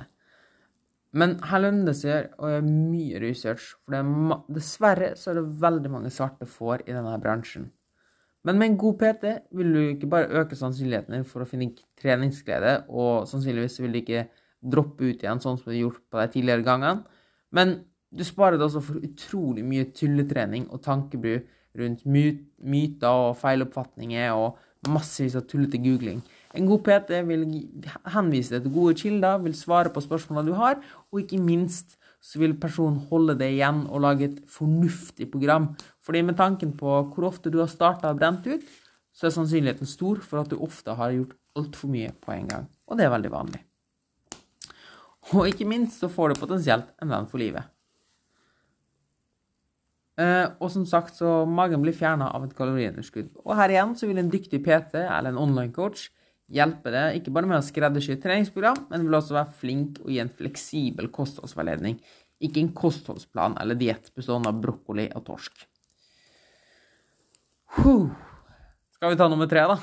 Men 1.15 1.37
her 1.47 1.63
lønner 1.63 1.89
det 1.89 1.95
seg 2.01 2.33
å 2.43 2.49
gjøre 2.51 2.67
mye 2.67 3.21
research, 3.23 3.71
for 3.87 4.43
dessverre 4.51 5.13
så 5.15 5.31
er 5.31 5.39
det 5.39 5.47
veldig 5.63 5.91
mange 5.93 6.11
svarte 6.11 6.47
får 6.49 6.83
i 6.85 6.95
denne 6.95 7.15
bransjen. 7.23 7.69
Men 8.45 8.59
med 8.59 8.67
en 8.67 8.77
god 8.77 8.97
PT 8.99 9.31
vil 9.57 9.71
du 9.73 9.79
ikke 9.87 10.09
bare 10.11 10.41
øke 10.41 10.57
sannsynligheten 10.59 11.23
for 11.25 11.41
å 11.41 11.49
finne 11.49 11.71
treningsglede, 12.01 12.83
og 12.93 13.25
sannsynligvis 13.31 13.79
vil 13.81 13.95
du 13.95 14.01
ikke 14.03 14.27
droppe 14.75 15.07
ut 15.07 15.23
igjen, 15.23 15.41
sånn 15.41 15.57
som 15.57 15.69
du 15.69 15.73
har 15.73 15.81
gjort 15.85 16.03
på 16.11 16.19
de 16.19 16.27
tidligere 16.35 16.65
gangene. 16.67 17.23
Men 17.55 17.77
du 18.15 18.23
sparer 18.27 18.59
det 18.59 18.67
også 18.67 18.83
for 18.83 19.01
utrolig 19.07 19.63
mye 19.65 19.87
tulletrening 19.95 20.67
og 20.69 20.83
tankebru 20.85 21.39
rundt 21.79 22.05
myter 22.07 23.25
og 23.25 23.35
feiloppfatninger 23.39 24.35
og 24.35 24.59
massevis 24.91 25.35
av 25.39 25.47
tullete 25.49 25.81
googling. 25.81 26.21
En 26.55 26.69
god 26.69 26.83
PT 26.85 27.19
vil 27.27 27.45
henvise 28.13 28.55
deg 28.55 28.65
til 28.65 28.73
gode 28.75 28.95
kilder, 28.99 29.41
vil 29.43 29.55
svare 29.57 29.91
på 29.93 30.03
spørsmålene 30.03 30.47
du 30.49 30.55
har, 30.57 30.79
og 31.11 31.21
ikke 31.21 31.41
minst 31.41 31.97
så 32.25 32.39
vil 32.41 32.55
personen 32.57 33.03
holde 33.11 33.35
det 33.37 33.51
igjen 33.53 33.83
og 33.85 34.01
lage 34.01 34.29
et 34.29 34.39
fornuftig 34.49 35.27
program. 35.33 35.69
Fordi 36.01 36.23
med 36.25 36.37
tanken 36.39 36.73
på 36.77 36.97
hvor 37.11 37.29
ofte 37.29 37.51
du 37.53 37.59
har 37.61 37.69
starta 37.69 38.09
og 38.09 38.21
brent 38.21 38.47
ut, 38.47 38.65
så 39.15 39.27
er 39.27 39.35
sannsynligheten 39.35 39.87
stor 39.87 40.23
for 40.25 40.41
at 40.41 40.49
du 40.51 40.57
ofte 40.63 40.95
har 40.97 41.13
gjort 41.13 41.37
altfor 41.55 41.91
mye 41.91 42.11
på 42.23 42.33
en 42.33 42.49
gang. 42.49 42.65
Og 42.89 42.97
det 42.97 43.05
er 43.05 43.13
veldig 43.13 43.31
vanlig. 43.31 43.61
Og 45.33 45.47
ikke 45.49 45.67
minst 45.69 46.01
så 46.01 46.09
får 46.11 46.33
du 46.33 46.41
potensielt 46.41 46.91
en 47.01 47.13
venn 47.13 47.29
for 47.29 47.41
livet. 47.41 47.71
Uh, 50.15 50.47
og 50.63 50.69
som 50.71 50.85
sagt, 50.87 51.17
så 51.17 51.43
magen 51.43 51.81
blir 51.83 51.95
fjerna 51.95 52.29
av 52.31 52.45
et 52.45 52.53
kaloriunderskudd. 52.55 53.33
Og 53.43 53.55
her 53.59 53.73
igjen 53.73 53.95
så 53.99 54.07
vil 54.07 54.21
en 54.21 54.31
dyktig 54.31 54.61
PT 54.63 55.01
eller 55.01 55.33
en 55.33 55.41
online 55.41 55.73
coach 55.75 56.07
hjelpe 56.51 56.91
deg 56.93 57.19
ikke 57.19 57.33
bare 57.33 57.49
med 57.49 57.59
å 57.59 57.65
skreddersy 57.65 58.17
treningsprogram, 58.21 58.85
men 58.91 59.07
vil 59.07 59.17
også 59.17 59.37
være 59.37 59.57
flink 59.61 59.99
og 60.03 60.11
gi 60.13 60.19
en 60.21 60.31
fleksibel 60.31 61.09
kostholdsveiledning. 61.13 61.97
Ikke 62.45 62.61
en 62.61 62.73
kostholdsplan 62.75 63.57
eller 63.61 63.79
diett 63.79 64.11
bestående 64.15 64.51
av 64.51 64.61
brokkoli 64.61 65.07
og 65.15 65.25
torsk. 65.29 65.65
Huh. 67.79 68.09
Skal 68.95 69.13
vi 69.13 69.19
ta 69.19 69.27
nummer 69.31 69.49
tre, 69.51 69.65
da? 69.67 69.77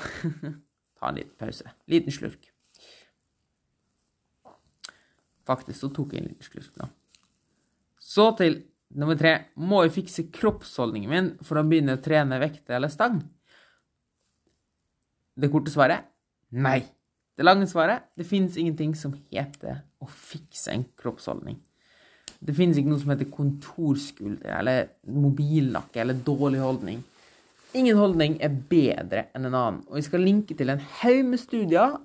ta 0.99 1.09
en 1.09 1.19
liten 1.19 1.37
pause. 1.39 1.73
Liten 1.91 2.15
slurk. 2.15 2.49
Faktisk 5.43 5.81
så 5.81 5.89
tok 5.91 6.13
jeg 6.15 6.23
en 6.23 6.29
liten 6.31 6.47
slurk 6.47 6.77
nå. 6.79 6.87
Så 8.03 8.29
til 8.39 8.61
Nummer 8.93 9.17
tre 9.17 9.31
må 9.57 9.79
jeg 9.81 9.95
fikse 9.95 10.27
kroppsholdningen 10.29 11.09
min 11.09 11.29
for 11.41 11.57
å 11.57 11.63
begynne 11.65 11.95
å 11.97 12.01
trene 12.03 12.37
vekter 12.37 12.75
eller 12.77 12.91
stang? 12.93 13.15
Det 15.33 15.49
korte 15.49 15.73
svaret 15.73 16.12
nei. 16.53 16.81
Det 17.33 17.45
lange 17.45 17.65
svaret 17.69 18.11
det 18.17 18.27
finnes 18.29 18.57
ingenting 18.61 18.93
som 18.97 19.15
heter 19.33 19.81
å 20.01 20.07
fikse 20.09 20.73
en 20.73 20.85
kroppsholdning. 20.99 21.57
Det 22.43 22.53
finnes 22.55 22.77
ikke 22.77 22.91
noe 22.91 23.01
som 23.01 23.13
heter 23.13 23.31
kontorskulder 23.31 24.53
eller 24.59 24.89
mobilnakke 25.07 26.01
eller 26.03 26.19
dårlig 26.25 26.61
holdning. 26.61 27.01
Ingen 27.73 27.97
holdning 27.97 28.35
er 28.43 28.53
bedre 28.69 29.27
enn 29.33 29.47
en 29.47 29.55
annen, 29.55 29.79
og 29.89 29.97
vi 29.97 30.03
skal 30.05 30.21
linke 30.21 30.53
til 30.57 30.69
en 30.69 30.83
haug 30.99 31.23
med 31.25 31.41
studier 31.41 31.95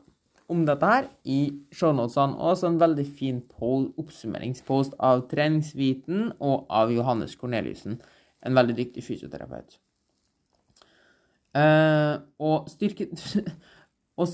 om 0.49 0.62
dette 0.64 0.88
her 0.88 1.09
i 1.28 1.40
shownotesene. 1.76 2.38
Og 2.38 2.55
også 2.55 2.71
en 2.71 2.81
veldig 2.81 3.05
fin 3.19 3.43
oppsummeringspost 3.61 4.97
av 5.05 5.26
treningsviten 5.28 6.33
og 6.38 6.64
av 6.73 6.95
Johannes 6.95 7.37
Korneliussen, 7.37 7.99
en 8.47 8.57
veldig 8.57 8.78
dyktig 8.78 9.05
fysioterapeut. 9.05 9.76
Uh, 11.59 12.21
og, 12.38 12.69
styrke, 12.71 13.09
og 14.18 14.30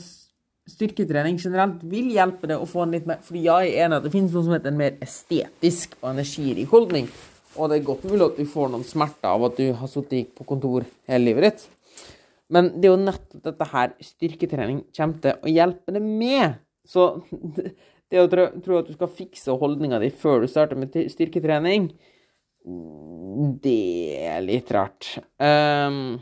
styrketrening 0.70 1.36
generelt 1.40 1.82
vil 1.88 2.08
hjelpe 2.14 2.48
deg 2.48 2.62
å 2.62 2.68
få 2.68 2.84
en 2.84 2.94
litt 2.96 3.06
mer 3.08 3.20
Fordi 3.24 3.44
jeg 3.44 3.70
er 3.70 3.84
enig 3.84 3.98
at 3.98 4.06
det 4.06 4.12
finnes 4.14 4.32
noe 4.32 4.46
som 4.46 4.54
heter 4.56 4.72
en 4.72 4.80
mer 4.80 4.96
estetisk 5.04 5.98
og 6.00 6.14
energirik 6.14 6.72
holdning. 6.72 7.10
Og 7.54 7.70
det 7.70 7.78
er 7.78 7.86
godt 7.86 8.06
mulig 8.08 8.24
at 8.26 8.40
du 8.40 8.48
får 8.50 8.72
noen 8.72 8.86
smerter 8.86 9.30
av 9.30 9.44
at 9.50 9.60
du 9.60 9.68
har 9.76 9.90
sittet 9.90 10.32
på 10.34 10.46
kontor 10.48 10.86
hele 11.10 11.28
livet 11.28 11.46
ditt. 11.46 11.66
Men 12.54 12.72
det 12.76 12.88
er 12.88 12.94
jo 12.94 13.02
nettopp 13.02 13.44
dette 13.44 13.68
her 13.70 13.92
styrketrening 14.04 14.82
kommer 14.96 15.20
til 15.22 15.36
å 15.38 15.52
hjelpe 15.52 15.94
deg 15.94 16.08
med. 16.08 16.58
Så 16.88 17.06
det 18.10 18.24
å 18.24 18.28
tro, 18.32 18.48
tro 18.64 18.80
at 18.80 18.90
du 18.90 18.96
skal 18.96 19.14
fikse 19.20 19.54
holdninga 19.60 20.00
di 20.02 20.10
før 20.12 20.44
du 20.44 20.50
starter 20.50 20.80
med 20.80 20.96
styrketrening, 21.12 21.92
det 23.64 23.80
er 24.24 24.44
litt 24.44 24.70
rart. 24.72 25.16
Um, 25.36 26.16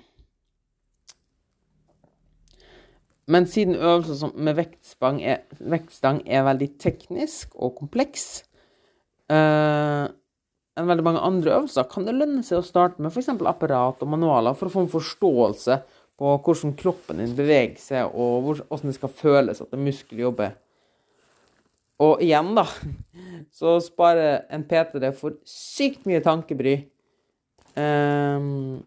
men 3.31 3.47
siden 3.47 3.77
øvelser 3.79 4.33
med 4.35 4.57
vektstang 4.59 5.21
er, 5.23 5.45
vektstang 5.61 6.23
er 6.27 6.47
veldig 6.49 6.73
teknisk 6.83 7.55
og 7.55 7.77
kompleks 7.79 8.43
uh, 9.31 10.11
enn 10.73 10.89
veldig 10.89 11.05
mange 11.05 11.23
andre 11.23 11.57
øvelser, 11.59 11.87
kan 11.91 12.07
det 12.09 12.17
lønne 12.17 12.43
seg 12.47 12.61
å 12.61 12.67
starte 12.67 13.03
med 13.03 13.13
f.eks. 13.13 13.31
apparat 13.37 14.03
og 14.03 14.11
manualer 14.11 14.57
for 14.57 14.69
å 14.69 14.75
få 14.75 14.85
en 14.87 14.93
forståelse 14.93 15.79
på 16.23 16.35
hvordan 16.45 16.75
kroppen 16.79 17.21
din 17.21 17.35
beveger 17.37 17.81
seg, 17.81 18.13
og 18.15 18.47
hvordan 18.47 18.91
det 18.91 18.97
skal 18.97 19.17
føles 19.17 19.63
at 19.63 19.75
en 19.75 19.85
muskel 19.85 20.23
jobber. 20.23 20.55
Og 22.03 22.23
igjen, 22.25 22.55
da, 22.57 22.65
så 23.59 23.77
sparer 23.85 24.47
en 24.53 24.65
PT 24.69 25.03
det 25.03 25.13
for 25.19 25.39
sykt 25.49 26.09
mye 26.09 26.23
tankebry. 26.25 26.79
Um, 27.77 28.83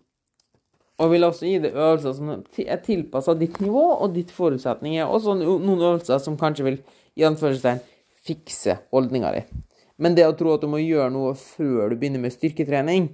og 0.96 1.12
vil 1.12 1.28
også 1.28 1.48
gi 1.48 1.58
deg 1.66 1.75
øvelser 1.75 2.16
som 2.16 2.32
er 2.36 2.82
tilpassa 2.84 3.36
ditt 3.36 3.60
nivå 3.64 3.84
og 3.98 4.14
ditt 4.16 4.32
forutsetninger. 4.32 5.08
Og 5.08 5.22
så 5.25 5.36
noen 5.36 5.82
øvelser 5.82 6.22
som 6.24 6.38
kanskje 6.40 6.68
vil 6.70 6.82
i 7.20 7.25
anførselstegn 7.28 7.84
fikse 8.25 8.78
holdninga 8.96 9.34
di. 9.36 9.44
Men 10.02 10.16
det 10.16 10.28
å 10.28 10.36
tro 10.36 10.56
at 10.56 10.64
du 10.64 10.70
må 10.72 10.80
gjøre 10.82 11.12
noe 11.14 11.36
før 11.40 11.92
du 11.92 12.00
begynner 12.00 12.24
med 12.24 12.34
styrketrening, 12.36 13.10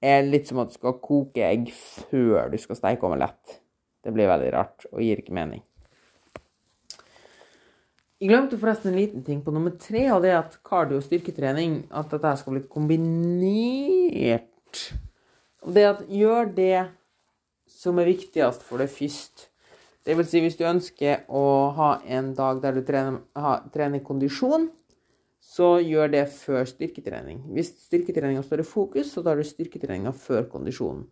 er 0.00 0.24
litt 0.24 0.48
som 0.48 0.62
at 0.62 0.72
du 0.72 0.78
skal 0.78 0.96
koke 1.00 1.44
egg 1.44 1.68
før 1.72 2.48
du 2.52 2.56
skal 2.60 2.78
steike 2.78 3.04
omelett. 3.04 3.60
Det 4.00 4.12
blir 4.16 4.30
veldig 4.30 4.52
rart 4.54 4.86
og 4.92 5.02
gir 5.04 5.20
ikke 5.20 5.36
mening. 5.36 5.60
Jeg 8.20 8.28
glemte 8.28 8.58
forresten 8.60 8.90
en 8.90 8.98
liten 9.00 9.22
ting 9.24 9.38
på 9.44 9.52
nummer 9.52 9.72
tre, 9.80 10.02
og 10.12 10.24
det 10.24 10.32
er 10.32 10.42
at 10.42 10.58
cardio- 10.64 10.98
og 11.00 11.04
styrketrening 11.06 11.86
at 11.96 12.10
dette 12.12 12.32
skal 12.40 12.56
bli 12.56 12.64
kombinert. 12.68 14.48
Og 15.64 15.72
det 15.76 15.84
at 15.88 16.02
gjør 16.08 16.50
det 16.56 16.99
som 17.80 18.00
er 18.00 18.10
viktigst 18.10 18.66
for 18.66 18.82
deg 18.82 18.90
først. 18.92 19.46
Det 20.04 20.16
vil 20.16 20.28
si, 20.28 20.40
hvis 20.40 20.58
du 20.58 20.66
ønsker 20.68 21.24
å 21.28 21.44
ha 21.76 21.90
en 22.08 22.32
dag 22.36 22.60
der 22.62 22.76
du 22.76 22.84
trener, 22.84 23.20
ha, 23.36 23.58
trener 23.72 24.04
kondisjon, 24.04 24.68
så 25.40 25.74
gjør 25.82 26.12
det 26.12 26.24
før 26.32 26.68
styrketrening. 26.68 27.42
Hvis 27.56 27.72
styrketreninga 27.86 28.42
står 28.44 28.62
i 28.62 28.68
fokus, 28.68 29.10
så 29.12 29.24
tar 29.24 29.40
du 29.40 29.44
styrketreninga 29.44 30.12
før 30.16 30.46
kondisjonen. 30.52 31.06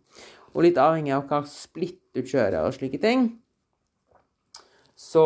Og 0.53 0.65
litt 0.65 0.79
avhengig 0.81 1.13
av 1.13 1.25
hva 1.29 1.43
splitt 1.49 2.01
du 2.15 2.21
kjører 2.21 2.63
og 2.63 2.75
slike 2.77 3.01
ting, 3.01 3.31
så 4.99 5.25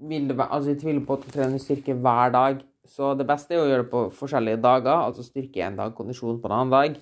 vil 0.00 0.28
det 0.30 0.36
være 0.38 0.56
Altså, 0.56 0.72
jeg 0.72 0.80
tviler 0.80 1.06
på 1.06 1.16
at 1.16 1.26
du 1.26 1.34
trener 1.34 1.62
styrke 1.62 1.96
hver 1.98 2.34
dag. 2.34 2.62
Så 2.90 3.12
det 3.14 3.26
beste 3.28 3.54
er 3.54 3.62
å 3.62 3.68
gjøre 3.68 3.84
det 3.84 3.92
på 3.92 4.06
forskjellige 4.18 4.62
dager, 4.62 5.04
altså 5.04 5.22
styrke 5.22 5.62
en 5.62 5.76
dag, 5.78 5.92
kondisjon 5.94 6.40
på 6.40 6.48
en 6.50 6.56
annen 6.56 6.72
dag. 6.74 6.96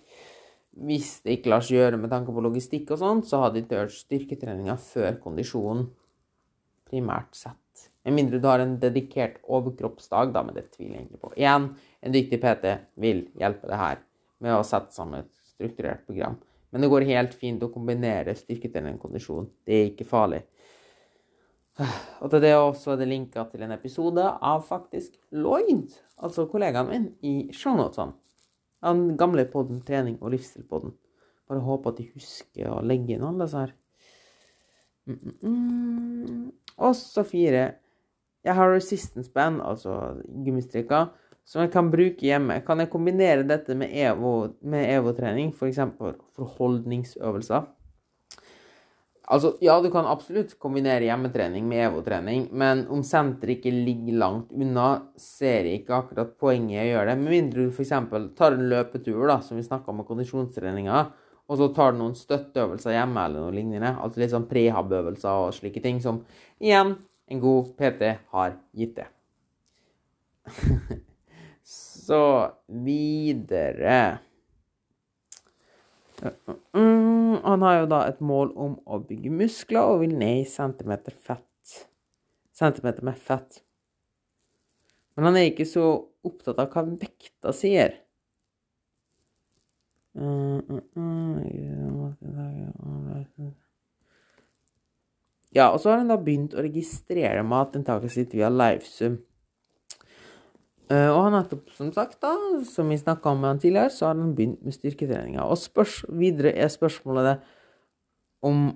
Hvis 0.78 1.18
det 1.25 1.38
ikke 1.38 1.50
lar 1.50 1.64
seg 1.64 1.78
gjøre 1.78 1.99
med 1.99 2.12
tanke 2.12 2.35
på 2.35 2.42
logistikk 2.44 2.92
og 2.94 3.00
sånt, 3.00 3.26
så 3.26 3.42
hadde 3.42 3.62
ikke 3.62 3.80
gjort 3.80 3.97
styrketreninga 3.97 4.76
før 4.78 5.16
kondisjonen, 5.23 5.88
primært 6.88 7.35
sett. 7.37 7.88
Med 8.06 8.14
mindre 8.16 8.38
du 8.40 8.47
har 8.49 8.62
en 8.62 8.76
dedikert 8.80 9.40
overkroppsdag, 9.44 10.30
da, 10.32 10.44
men 10.47 10.56
det 10.56 10.70
tviler 10.73 10.94
jeg 10.94 11.02
egentlig 11.02 11.23
på. 11.25 11.32
Igjen, 11.37 11.66
en 12.00 12.14
dyktig 12.14 12.38
PT 12.40 12.76
vil 13.02 13.25
hjelpe 13.40 13.68
deg 13.68 13.82
her 13.82 14.04
med 14.44 14.54
å 14.54 14.66
sette 14.66 14.94
sammen 14.94 15.25
et 15.25 15.32
strukturert 15.50 16.06
program. 16.06 16.38
Men 16.70 16.85
det 16.85 16.90
går 16.92 17.08
helt 17.08 17.35
fint 17.37 17.62
å 17.64 17.70
kombinere 17.73 18.37
styrketrening 18.38 18.97
og 18.97 19.08
kondisjon. 19.08 19.50
Det 19.66 19.75
er 19.75 19.90
ikke 19.90 20.08
farlig. 20.08 20.44
Og 22.23 22.30
til 22.32 22.42
det 22.42 22.54
også 22.58 22.94
er 22.94 23.02
det 23.02 23.11
linka 23.11 23.44
til 23.50 23.62
en 23.64 23.75
episode 23.76 24.25
av 24.25 24.64
faktisk 24.66 25.14
Lloyd, 25.30 25.92
altså 26.18 26.49
kollegaen 26.50 26.90
min, 26.90 27.06
i 27.23 27.52
shownotene. 27.54 28.16
Den 28.85 29.16
gamle 29.18 29.44
podden 29.50 29.80
Trening 29.87 30.18
og 30.23 30.32
livsstil-podden. 30.35 30.94
Bare 31.49 31.64
håper 31.64 31.92
at 31.94 32.00
de 32.00 32.11
husker 32.14 32.70
å 32.70 32.82
legge 32.85 33.16
inn 33.16 33.25
alle 33.26 33.47
disse 33.47 33.64
her. 33.64 33.75
Og 36.78 36.92
så 36.99 37.25
fire 37.26 37.62
jeg 38.47 38.54
har 38.54 38.70
resistance 38.70 39.32
band, 39.35 39.61
altså 39.64 40.20
gummistrikker, 40.44 41.08
som 41.49 41.64
jeg 41.64 41.73
kan 41.73 41.90
bruke 41.90 42.25
hjemme. 42.25 42.61
Kan 42.64 42.80
jeg 42.80 42.92
kombinere 42.92 43.47
dette 43.49 43.75
med 43.76 43.92
EVO, 43.92 44.35
med 44.62 44.87
EVO-trening, 44.94 45.50
f.eks. 45.56 45.80
For 45.99 46.20
forholdningsøvelser? 46.38 47.66
Altså, 49.28 49.50
ja, 49.61 49.75
du 49.85 49.90
kan 49.92 50.06
absolutt 50.08 50.54
kombinere 50.61 51.04
hjemmetrening 51.04 51.66
med 51.68 51.82
EVO-trening, 51.85 52.47
men 52.56 52.87
om 52.92 53.02
senteret 53.04 53.58
ikke 53.58 53.73
ligger 53.75 54.16
langt 54.23 54.54
unna, 54.56 54.87
ser 55.20 55.68
jeg 55.68 55.82
ikke 55.82 55.99
akkurat 55.99 56.30
poenget 56.40 56.78
i 56.78 56.85
å 56.87 56.92
gjøre 56.94 57.11
det. 57.11 57.16
Med 57.20 57.35
mindre 57.35 57.66
du 57.66 57.75
f.eks. 57.75 57.92
tar 58.38 58.56
en 58.56 58.68
løpetur, 58.70 59.26
da, 59.28 59.37
som 59.44 59.61
vi 59.61 59.66
snakka 59.66 59.92
om 59.92 60.00
med 60.00 60.08
kondisjonstreninga, 60.08 61.02
og 61.49 61.61
så 61.61 61.68
tar 61.76 61.92
du 61.92 62.00
noen 62.00 62.16
støtteøvelser 62.16 62.97
hjemme 62.97 63.25
eller 63.28 63.44
noe 63.44 63.56
lignende. 63.56 63.92
Altså 64.00 64.23
litt 64.23 64.32
sånn 64.32 64.49
prehab-øvelser 64.49 65.44
og 65.44 65.54
slike 65.56 65.82
ting 65.85 66.00
som 66.04 66.23
igjen 66.61 66.94
en 67.28 67.42
god 67.44 67.75
PT 67.76 68.14
har 68.32 68.56
gitt 68.76 68.97
det. 68.97 69.08
så 72.08 72.25
videre 72.66 73.99
Mm, 76.75 77.38
han 77.44 77.62
har 77.62 77.80
jo 77.80 77.87
da 77.92 78.00
et 78.08 78.20
mål 78.25 78.50
om 78.58 78.75
å 78.87 78.98
bygge 79.04 79.30
muskler 79.34 79.92
og 79.92 80.02
vil 80.02 80.16
ned 80.18 80.42
i 80.42 80.48
centimeter 80.50 81.14
fett. 81.14 81.44
Centimeter 82.54 83.06
med 83.06 83.18
fett. 83.18 83.62
Men 85.14 85.30
han 85.30 85.38
er 85.38 85.50
ikke 85.50 85.66
så 85.66 85.87
opptatt 86.26 86.58
av 86.62 86.70
hva 86.72 86.84
vekta 86.88 87.54
sier. 87.54 87.96
Ja, 95.54 95.70
og 95.72 95.80
så 95.80 95.90
har 95.90 96.02
han 96.02 96.10
da 96.10 96.18
begynt 96.20 96.54
å 96.54 96.62
registrere 96.64 97.42
matinntaket 97.46 98.12
sitt 98.14 98.34
via 98.37 98.50
livesum. 98.52 99.18
Uh, 100.88 101.11
og 101.12 101.18
han 101.26 101.37
har 101.37 101.49
som 101.76 101.90
sagt, 101.92 102.16
da, 102.25 102.33
som 102.64 102.88
vi 102.88 102.97
snakka 102.97 103.35
om 103.35 103.42
med 103.42 103.50
han 103.50 103.59
tidligere, 103.61 103.92
så 103.92 104.07
har 104.09 104.14
han 104.16 104.35
begynt 104.37 104.62
med 104.64 104.73
styrketreninga. 104.73 105.45
Og 105.45 105.61
spørs, 105.61 106.00
videre 106.09 106.54
er 106.57 106.71
spørsmålet 106.73 107.28
det 107.28 107.38
om 108.49 108.71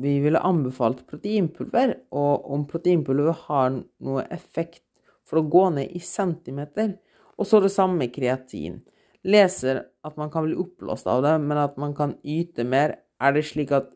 vi 0.00 0.18
ville 0.20 0.40
anbefalt 0.44 1.02
proteinpulver, 1.08 1.94
og 2.16 2.48
om 2.52 2.64
proteinpulver 2.68 3.36
har 3.46 3.72
noe 3.76 4.24
effekt 4.32 4.84
for 5.26 5.40
å 5.40 5.48
gå 5.50 5.64
ned 5.76 5.92
i 5.96 6.00
centimeter. 6.04 6.96
Og 7.36 7.48
så 7.48 7.60
det 7.60 7.72
samme 7.74 8.00
med 8.00 8.14
kreatin. 8.14 8.80
Leser 9.26 9.82
at 10.06 10.16
man 10.20 10.30
kan 10.32 10.46
bli 10.46 10.56
oppblåst 10.60 11.08
av 11.10 11.24
det, 11.24 11.34
men 11.42 11.60
at 11.60 11.76
man 11.80 11.96
kan 11.96 12.14
yte 12.22 12.64
mer. 12.64 12.98
Er 13.20 13.32
det 13.32 13.46
slik 13.48 13.72
at 13.76 13.88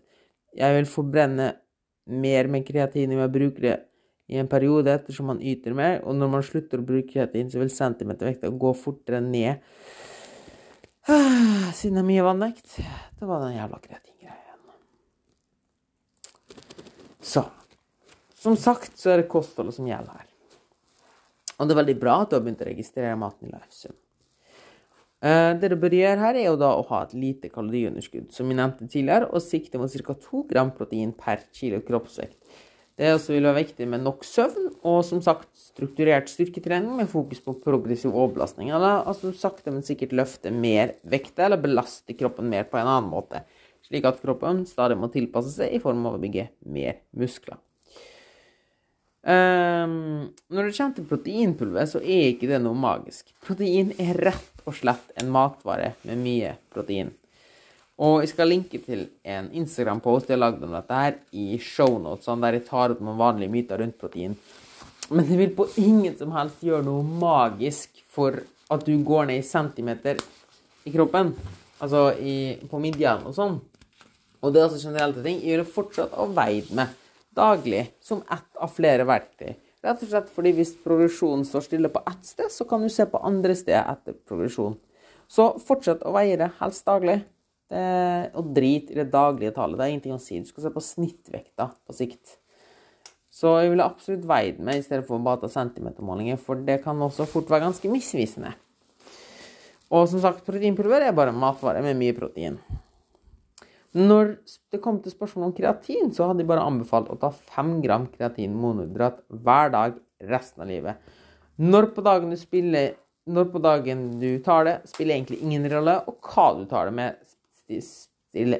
jeg 0.56 0.76
vil 0.76 0.88
forbrenne 0.88 1.52
mer 2.10 2.48
med 2.50 2.66
kreatin 2.66 3.12
om 3.14 3.20
jeg 3.22 3.32
bruker 3.36 3.66
det 3.66 3.76
i 4.30 4.38
en 4.38 4.48
periode 4.50 4.92
ettersom 4.94 5.26
man 5.32 5.40
yter 5.42 5.74
mer, 5.74 5.98
og 6.06 6.14
når 6.14 6.28
man 6.30 6.44
slutter 6.46 6.78
å 6.78 6.86
bruke 6.86 7.08
kreatin, 7.10 7.50
så 7.50 7.58
vil 7.58 7.72
centimetervekta 7.74 8.52
gå 8.54 8.70
fortere 8.78 9.18
ned. 9.24 9.58
Ah, 11.10 11.70
siden 11.74 11.98
det 11.98 12.04
er 12.04 12.10
mye 12.12 12.26
vannvekt. 12.28 12.76
Det 13.18 13.26
var 13.26 13.42
den 13.42 13.56
jævla 13.56 13.80
kreatingreia. 13.82 14.54
Så 17.20 17.48
Som 18.40 18.54
sagt 18.56 18.94
så 18.96 19.10
er 19.12 19.20
det 19.20 19.28
kostholdet 19.28 19.74
som 19.76 19.88
gjelder 19.88 20.22
her. 20.22 20.28
Og 21.58 21.66
det 21.68 21.74
er 21.74 21.80
veldig 21.82 21.98
bra 22.00 22.14
at 22.22 22.30
du 22.30 22.38
har 22.38 22.44
begynt 22.46 22.62
å 22.64 22.70
registrere 22.70 23.18
maten 23.20 23.50
i 23.50 23.52
Lifesum. 23.52 23.98
Uh, 25.20 25.52
det 25.60 25.68
du 25.68 25.76
bør 25.76 25.92
gjøre 25.92 26.22
her, 26.22 26.38
er 26.38 26.46
jo 26.46 26.56
da 26.56 26.70
å 26.72 26.86
ha 26.88 27.02
et 27.04 27.12
lite 27.12 27.50
kaloriunderskudd, 27.52 28.30
som 28.32 28.48
vi 28.48 28.56
nevnte 28.56 28.86
tidligere, 28.86 29.28
og 29.28 29.44
sikte 29.44 29.76
mot 29.76 29.92
ca. 29.92 30.16
2 30.16 30.46
gram 30.48 30.70
protein 30.72 31.12
per 31.12 31.42
kilo 31.52 31.82
kroppsvekt. 31.84 32.38
Det 33.00 33.14
også 33.14 33.32
vil 33.32 33.46
være 33.48 33.62
viktig 33.62 33.86
med 33.88 34.02
nok 34.04 34.26
søvn 34.28 34.66
og 34.84 34.98
som 35.08 35.22
sagt 35.24 35.48
strukturert 35.56 36.28
styrketrening 36.28 36.98
med 36.98 37.08
fokus 37.08 37.40
på 37.40 37.54
progressiv 37.64 38.12
overbelastning. 38.12 38.74
Eller 38.76 39.06
altså 39.08 39.32
sakte, 39.32 39.72
men 39.72 39.86
sikkert 39.86 40.12
løfte 40.18 40.52
mer 40.52 40.92
vekt 41.08 41.40
eller 41.40 41.62
belaste 41.62 42.12
kroppen 42.18 42.50
mer 42.52 42.68
på 42.68 42.76
en 42.76 42.90
annen 42.90 43.08
måte. 43.08 43.40
Slik 43.88 44.04
at 44.04 44.20
kroppen 44.20 44.66
stadig 44.68 44.98
må 45.00 45.08
tilpasse 45.14 45.54
seg 45.54 45.72
i 45.72 45.80
form 45.80 46.04
av 46.10 46.18
å 46.18 46.20
bygge 46.20 46.50
mer 46.68 47.00
muskler. 47.16 47.56
Um, 49.20 50.30
når 50.52 50.68
det 50.68 50.76
kommer 50.76 50.96
til 50.96 51.08
proteinpulver, 51.08 51.88
så 51.88 52.04
er 52.04 52.34
ikke 52.34 52.52
det 52.52 52.60
noe 52.60 52.76
magisk. 52.76 53.32
Protein 53.44 53.94
er 54.00 54.20
rett 54.28 54.64
og 54.68 54.76
slett 54.76 55.16
en 55.20 55.32
matvare 55.32 55.94
med 56.04 56.20
mye 56.20 56.52
protein. 56.72 57.14
Og 58.00 58.22
jeg 58.22 58.30
skal 58.30 58.48
linke 58.48 58.78
til 58.80 59.04
en 59.28 59.50
Instagram-post 59.60 60.30
jeg 60.30 60.38
har 60.38 60.46
lagd 60.46 60.62
om 60.64 60.72
dette 60.72 61.00
her 61.02 61.18
i 61.36 61.58
shownotesene, 61.60 62.40
der 62.46 62.56
jeg 62.56 62.66
tar 62.70 62.94
opp 62.94 63.02
noen 63.04 63.18
vanlige 63.20 63.52
myter 63.52 63.82
rundt 63.82 63.98
protein. 64.00 64.36
Men 65.10 65.26
det 65.28 65.36
vil 65.36 65.52
på 65.56 65.66
ingen 65.82 66.14
som 66.16 66.32
helst 66.32 66.62
gjøre 66.64 66.86
noe 66.86 67.04
magisk 67.04 68.00
for 68.08 68.38
at 68.70 68.86
du 68.86 68.94
går 69.04 69.26
ned 69.28 69.42
i 69.42 69.46
centimeter 69.46 70.20
i 70.86 70.92
kroppen. 70.94 71.34
Altså 71.80 72.10
i, 72.16 72.56
på 72.70 72.80
midjen 72.80 73.26
og 73.28 73.34
sånn. 73.36 73.58
Og 74.40 74.52
det 74.52 74.62
er 74.62 74.68
altså 74.68 74.80
generelle 74.80 75.24
ting. 75.24 75.40
Jeg 75.44 75.60
vil 75.60 75.74
fortsatt 75.74 76.14
å 76.16 76.28
veie 76.32 76.64
med 76.76 76.94
daglig 77.36 77.82
som 78.04 78.22
ett 78.32 78.62
av 78.62 78.72
flere 78.72 79.04
verktøy. 79.08 79.52
Rett 79.84 80.04
og 80.04 80.12
slett 80.12 80.32
fordi 80.32 80.54
hvis 80.56 80.72
progresjonen 80.84 81.44
står 81.48 81.66
stille 81.66 81.90
på 81.92 82.02
ett 82.08 82.24
sted, 82.28 82.48
så 82.52 82.64
kan 82.68 82.80
du 82.84 82.88
se 82.92 83.04
på 83.08 83.20
andre 83.24 83.56
steder 83.56 83.92
etter 83.92 84.16
progresjon. 84.28 84.78
Så 85.30 85.52
fortsett 85.64 86.04
å 86.04 86.14
veie 86.16 86.36
det, 86.40 86.50
helst 86.60 86.88
daglig. 86.88 87.20
Det, 87.70 88.34
og 88.34 88.50
drit 88.54 88.90
i 88.90 88.96
det 88.98 89.10
daglige 89.12 89.54
tallet. 89.54 89.78
Det 89.78 89.84
er 89.84 89.92
ingenting 89.94 90.16
å 90.16 90.22
si. 90.22 90.40
Du 90.42 90.48
skal 90.50 90.66
se 90.66 90.72
på 90.74 90.82
snittvekta 90.82 91.68
på 91.86 91.94
sikt. 91.94 92.36
Så 93.30 93.52
jeg 93.62 93.70
ville 93.70 93.86
absolutt 93.86 94.26
veid 94.26 94.58
meg 94.58 94.80
i 94.80 94.82
stedet 94.82 95.06
for 95.06 95.20
å 95.20 95.22
bare 95.22 95.44
ta 95.44 95.52
centimetermålinger, 95.52 96.40
for 96.42 96.58
det 96.66 96.80
kan 96.82 96.98
også 96.98 97.28
fort 97.30 97.50
være 97.52 97.68
ganske 97.68 97.92
misvisende. 97.92 98.50
Og 99.94 100.08
som 100.10 100.22
sagt, 100.22 100.42
proteinpulver 100.46 101.06
er 101.06 101.14
bare 101.14 101.34
matvare 101.34 101.82
med 101.84 101.98
mye 101.98 102.16
protein. 102.16 102.58
Når 103.94 104.36
det 104.70 104.82
kom 104.82 105.00
til 105.02 105.14
spørsmålet 105.14 105.48
om 105.48 105.54
kreatin, 105.54 106.10
så 106.14 106.28
hadde 106.28 106.42
de 106.42 106.50
bare 106.50 106.66
anbefalt 106.66 107.10
å 107.10 107.18
ta 107.22 107.30
5 107.54 107.72
gram 107.82 108.06
kreatin 108.10 108.54
monohydrat 108.54 109.22
hver 109.30 109.72
dag 109.74 109.96
resten 110.30 110.62
av 110.62 110.70
livet. 110.70 110.98
Når 111.58 111.90
på 111.94 112.02
dagen 112.06 112.34
du 112.34 112.38
spiller 112.38 112.94
når 113.30 113.50
på 113.52 113.60
dagen 113.62 114.04
du 114.18 114.30
tar 114.42 114.64
det, 114.66 114.76
spiller 114.88 115.14
egentlig 115.14 115.40
ingen 115.44 115.66
rolle, 115.70 115.98
og 116.08 116.18
hva 116.24 116.46
du 116.56 116.64
tar 116.70 116.88
det 116.88 116.94
med, 116.96 117.18
stille, 117.84 118.58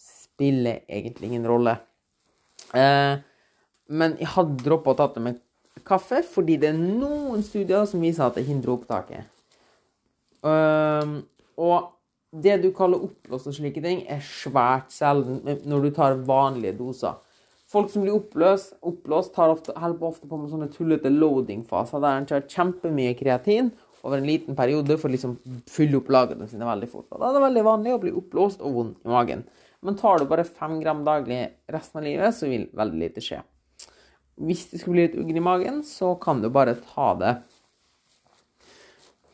spiller 0.00 0.82
egentlig 0.88 1.30
ingen 1.30 1.46
rolle. 1.48 1.76
Eh, 2.74 3.14
men 3.94 4.16
jeg 4.18 4.32
hadde 4.34 4.62
droppa 4.64 4.94
å 4.94 4.98
ta 4.98 5.08
det 5.14 5.22
med 5.22 5.40
kaffe, 5.86 6.22
fordi 6.26 6.56
det 6.60 6.72
er 6.72 6.80
noen 6.80 7.44
studier 7.46 7.86
som 7.88 8.02
viser 8.02 8.26
at 8.26 8.38
det 8.38 8.46
hindrer 8.48 8.74
opptaket. 8.74 9.28
Eh, 10.44 11.18
og 11.60 11.90
det 12.34 12.56
du 12.64 12.70
kaller 12.74 13.04
oppblåst 13.06 13.50
og 13.50 13.54
slike 13.54 13.82
ting, 13.84 14.02
er 14.10 14.24
svært 14.24 14.90
sjelden 14.94 15.62
når 15.68 15.86
du 15.86 15.94
tar 15.94 16.18
vanlige 16.26 16.74
doser. 16.80 17.20
Folk 17.70 17.90
som 17.90 18.04
blir 18.04 18.14
oppblåst, 18.14 19.34
tar 19.34 19.50
ofte, 19.50 19.74
ofte 19.74 20.28
på 20.28 20.38
med 20.38 20.50
sånne 20.52 20.70
tullete 20.74 21.10
loading-faser 21.10 22.02
der 22.02 22.20
en 22.20 22.28
tar 22.28 22.44
kjempemye 22.50 23.16
kreatin 23.18 23.72
over 24.04 24.20
en 24.20 24.28
liten 24.28 24.56
periode 24.56 24.98
for 25.00 25.08
å 25.08 25.14
liksom 25.14 25.38
fylle 25.70 25.98
opp 25.98 26.10
lagrene 26.12 26.48
sine 26.50 26.66
veldig 26.68 26.88
fort. 26.92 27.08
Og 27.10 27.20
da 27.20 27.30
er 27.30 27.38
det 27.38 27.44
veldig 27.46 27.64
vanlig 27.64 27.94
å 27.94 28.00
bli 28.02 28.12
oppblåst 28.20 28.64
og 28.64 28.76
vond 28.76 28.98
i 29.00 29.12
magen. 29.12 29.44
Men 29.84 29.96
tar 30.00 30.20
du 30.20 30.28
bare 30.28 30.44
fem 30.44 30.76
gram 30.80 31.02
daglig 31.06 31.40
resten 31.72 32.00
av 32.00 32.06
livet, 32.06 32.36
så 32.36 32.48
vil 32.50 32.68
veldig 32.76 33.00
lite 33.00 33.24
skje. 33.24 33.40
Hvis 34.44 34.66
det 34.70 34.80
skulle 34.80 34.96
bli 34.96 35.06
litt 35.06 35.18
uggen 35.20 35.38
i 35.40 35.44
magen, 35.44 35.80
så 35.86 36.14
kan 36.20 36.42
du 36.42 36.50
bare 36.52 36.76
ta 36.92 37.08
det 37.20 37.32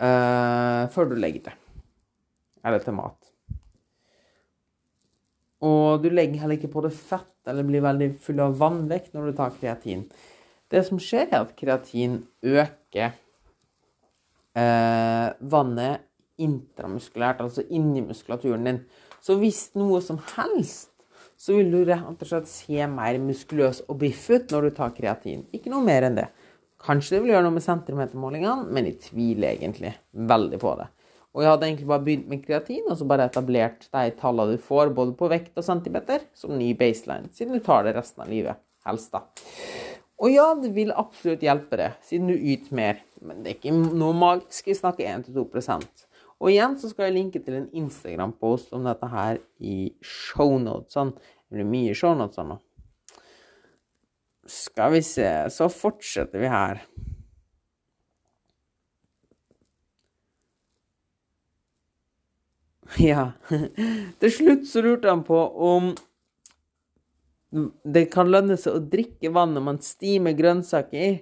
uh, 0.02 0.86
før 0.94 1.10
du 1.10 1.16
legger 1.18 1.48
det. 1.48 1.56
Eller 2.66 2.84
til 2.84 2.98
mat. 2.98 3.16
Og 5.66 6.02
du 6.04 6.10
legger 6.12 6.44
heller 6.44 6.60
ikke 6.60 6.72
på 6.72 6.84
det 6.84 6.92
fett 6.96 7.26
eller 7.50 7.66
blir 7.66 7.82
veldig 7.84 8.12
full 8.22 8.40
av 8.44 8.54
vannvekt 8.60 9.16
når 9.16 9.30
du 9.30 9.38
tar 9.38 9.56
kreatin. 9.56 10.06
Det 10.70 10.84
som 10.86 11.00
skjer, 11.02 11.26
er 11.26 11.42
at 11.42 11.56
kreatin 11.58 12.20
øker 12.46 13.16
eh, 14.58 15.26
vannet 15.52 16.06
intramuskulært, 16.40 17.42
altså 17.44 17.64
inni 17.68 18.02
muskulaturen 18.04 18.66
din. 18.66 18.84
Så 19.20 19.36
hvis 19.40 19.68
noe 19.76 20.00
som 20.04 20.20
helst, 20.36 20.88
så 21.40 21.56
vil 21.56 21.70
du 21.72 21.80
rett 21.88 22.20
og 22.20 22.28
slett 22.28 22.48
se 22.50 22.86
mer 22.88 23.18
muskuløs 23.22 23.82
og 23.88 23.98
biff 24.02 24.26
ut 24.28 24.52
når 24.52 24.68
du 24.68 24.76
tar 24.76 24.94
kreatin. 24.96 25.46
Ikke 25.56 25.72
noe 25.72 25.84
mer 25.84 26.08
enn 26.08 26.18
det. 26.18 26.28
Kanskje 26.80 27.16
det 27.16 27.20
vil 27.24 27.34
gjøre 27.34 27.44
noe 27.44 27.56
med 27.56 27.64
centimetermålingene, 27.64 28.68
men 28.72 28.88
jeg 28.88 29.00
tviler 29.10 29.54
egentlig 29.54 29.92
veldig 30.12 30.60
på 30.60 30.74
det. 30.80 30.88
Og 31.30 31.44
jeg 31.44 31.52
hadde 31.52 31.68
egentlig 31.68 31.88
bare 31.92 32.04
begynt 32.06 32.30
med 32.30 32.42
kreatin, 32.42 32.86
og 32.88 32.96
så 32.98 33.06
bare 33.08 33.28
etablert 33.30 33.84
de 33.92 34.14
tallene 34.18 34.56
du 34.56 34.64
får, 34.64 34.90
både 34.96 35.14
på 35.18 35.28
vekt 35.30 35.60
og 35.60 35.66
centimeter, 35.66 36.24
som 36.34 36.56
ny 36.58 36.72
baseline, 36.78 37.30
siden 37.36 37.54
du 37.54 37.62
tar 37.64 37.84
det 37.86 37.94
resten 37.96 38.24
av 38.24 38.32
livet. 38.32 38.60
Helst, 38.88 39.12
da. 39.12 39.26
Og 40.20 40.28
ja, 40.34 40.50
det 40.60 40.74
vil 40.76 40.92
absolutt 40.92 41.44
hjelpe 41.44 41.78
det, 41.80 41.90
siden 42.04 42.28
du 42.28 42.36
yter 42.36 42.76
mer. 42.76 42.98
Men 43.24 43.40
det 43.40 43.54
er 43.54 43.56
ikke 43.56 43.72
noe 43.72 44.16
magisk. 44.16 44.66
Vi 44.68 44.76
snakker 44.76 45.08
1-2 45.08 45.46
Og 46.40 46.50
igjen 46.50 46.76
så 46.80 46.90
skal 46.90 47.08
jeg 47.08 47.16
linke 47.16 47.40
til 47.44 47.56
en 47.56 47.70
Instagram-post 47.72 48.74
om 48.76 48.84
dette 48.84 49.08
her 49.08 49.40
i 49.58 49.94
shownotesene. 50.04 50.92
Sånn, 50.92 51.14
det 51.48 51.56
blir 51.56 51.70
mye 51.72 51.96
shownotes 51.96 52.44
nå. 52.44 52.58
Skal 54.50 54.92
vi 54.96 55.00
se 55.06 55.28
Så 55.52 55.68
fortsetter 55.72 56.42
vi 56.42 56.50
her. 56.50 56.84
Ja. 62.98 63.30
Til 64.20 64.32
slutt 64.34 64.68
så 64.68 64.82
lurte 64.84 65.08
han 65.12 65.22
på 65.24 65.38
om 65.38 65.92
det 67.50 68.06
kan 68.12 68.30
lønne 68.30 68.56
seg 68.60 68.76
å 68.76 68.84
drikke 68.92 69.32
vann 69.34 69.56
når 69.56 69.66
man 69.66 69.80
stimer 69.82 70.36
grønnsaker 70.38 71.00
i. 71.00 71.12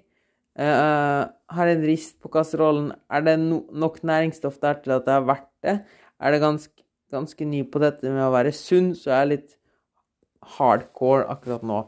Uh, 0.58 1.28
har 1.54 1.70
en 1.70 1.84
rist 1.86 2.16
på 2.20 2.30
kasserollen. 2.34 2.90
Er 3.08 3.24
det 3.24 3.36
no 3.40 3.62
nok 3.70 4.00
næringsstoff 4.06 4.58
der 4.60 4.80
til 4.82 4.96
at 4.96 5.06
det 5.06 5.14
er 5.14 5.28
verdt 5.28 5.52
det? 5.64 5.76
Er 6.18 6.34
det 6.34 6.42
ganske, 6.42 6.74
ganske 7.14 7.46
ny 7.46 7.62
på 7.70 7.80
dette 7.82 8.10
med 8.10 8.24
å 8.26 8.34
være 8.34 8.52
sunn, 8.56 8.90
så 8.98 9.12
er 9.12 9.22
jeg 9.22 9.32
litt 9.36 9.54
hardcore 10.58 11.28
akkurat 11.30 11.64
nå. 11.66 11.78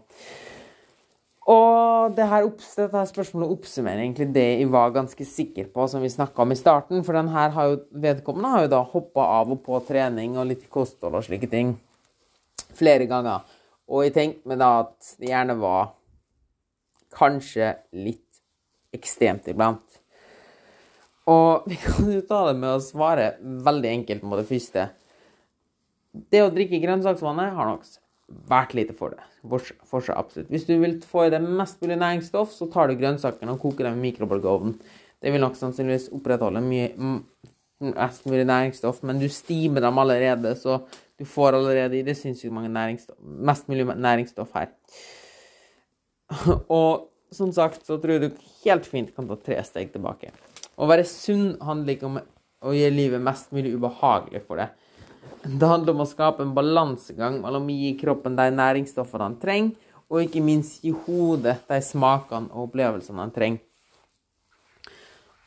Og 1.50 2.14
det 2.14 2.26
her, 2.31 2.46
dette 2.46 3.05
spørsmålet 3.11 3.53
oppsummerer 3.57 4.05
egentlig 4.05 4.29
det 4.35 4.46
jeg 4.46 4.70
var 4.70 4.92
ganske 4.94 5.24
sikker 5.26 5.70
på, 5.74 5.87
som 5.90 6.05
vi 6.05 6.12
snakka 6.12 6.44
om 6.44 6.55
i 6.55 6.59
starten. 6.59 7.03
For 7.05 7.16
den 7.16 7.31
her 7.35 7.50
har 7.57 7.72
jo, 7.72 7.79
vedkommende 7.90 8.53
har 8.55 8.66
jo 8.66 8.74
da 8.76 8.83
hoppa 8.92 9.26
av 9.40 9.50
og 9.50 9.64
på 9.66 9.81
trening 9.88 10.38
og 10.38 10.46
litt 10.53 10.68
kosthold 10.72 11.18
og 11.18 11.26
slike 11.26 11.50
ting 11.50 11.74
flere 12.79 13.09
ganger. 13.11 13.42
Og 13.90 14.07
jeg 14.07 14.14
tenkte 14.14 14.50
meg 14.50 14.61
da 14.62 14.70
at 14.85 15.14
det 15.18 15.33
gjerne 15.33 15.57
var 15.61 15.94
kanskje 17.16 17.72
litt 17.98 18.42
ekstremt 18.94 19.48
iblant. 19.50 19.98
Og 21.31 21.66
vi 21.70 21.79
kan 21.83 22.11
jo 22.11 22.22
ta 22.26 22.44
det 22.50 22.59
med 22.61 22.76
å 22.76 22.85
svare 22.85 23.33
veldig 23.40 23.90
enkelt 23.96 24.24
på 24.26 24.38
det 24.38 24.46
første. 24.50 24.87
Det 26.11 26.42
å 26.42 26.55
drikke 26.55 26.83
grønnsaksvannet 26.83 27.55
har 27.55 27.70
nok 27.70 27.85
vært 28.50 28.74
lite 28.79 28.94
for 28.94 29.14
det. 29.14 29.26
For 29.50 30.05
seg 30.05 30.16
absolutt. 30.16 30.50
Hvis 30.53 30.66
du 30.68 30.76
vil 30.79 30.98
få 31.07 31.26
i 31.26 31.35
deg 31.35 31.44
mest 31.44 31.81
mulig 31.83 31.98
næringsstoff, 31.98 32.55
så 32.55 32.68
tar 32.70 32.90
du 32.90 32.98
grønnsakene 32.98 33.55
og 33.55 33.62
koker 33.62 33.88
dem 33.88 33.98
i 33.98 34.09
mikrobølgeovnen. 34.09 34.76
Det 35.20 35.33
vil 35.35 35.42
nok 35.42 35.59
sannsynligvis 35.59 36.09
opprettholde 36.16 36.62
mye, 36.64 36.90
mest 37.90 38.26
mulig 38.31 38.46
næringsstoff, 38.48 39.03
men 39.07 39.20
du 39.20 39.26
stimer 39.33 39.85
dem 39.85 39.98
allerede, 40.00 40.55
så 40.59 40.79
du 41.20 41.26
får 41.28 41.52
allerede 41.52 41.98
i 41.98 42.04
det 42.04 42.14
sinnssykt 42.16 42.52
mange 42.56 42.70
næringsstoff, 42.72 43.18
mest 43.20 43.66
mulig 43.68 43.85
næringsstoff 43.92 44.54
her. 44.56 44.70
Og 46.80 47.11
som 47.30 47.52
sagt 47.52 47.85
så 47.85 47.98
tror 48.00 48.16
jeg 48.16 48.22
du 48.22 48.44
helt 48.64 48.88
fint 48.88 49.12
kan 49.12 49.28
ta 49.28 49.37
tre 49.37 49.59
steg 49.66 49.92
tilbake. 49.92 50.33
Å 50.80 50.88
være 50.88 51.04
sunn 51.04 51.59
handler 51.61 51.92
ikke 51.92 52.09
om 52.09 52.16
å 52.20 52.72
gjøre 52.72 52.96
livet 52.96 53.24
mest 53.24 53.52
mulig 53.52 53.74
ubehagelig 53.76 54.40
for 54.46 54.62
deg. 54.62 54.72
Det 55.44 55.68
handler 55.68 55.92
om 55.92 56.02
å 56.06 56.09
skape 56.09 56.44
en 56.44 56.56
balansegang 56.56 57.38
mellom 57.44 57.68
å 57.68 57.76
gi 57.83 57.92
kroppen 58.00 58.40
de 58.40 58.48
næringsstoffene 58.56 59.28
han 59.28 59.38
trenger, 59.40 59.76
og 60.11 60.24
ikke 60.24 60.42
minst 60.42 60.80
gi 60.83 60.90
hodet 61.04 61.59
de 61.68 61.78
smakene 61.85 62.48
og 62.50 62.70
opplevelsene 62.70 63.22
han 63.22 63.37
trenger. 63.37 63.61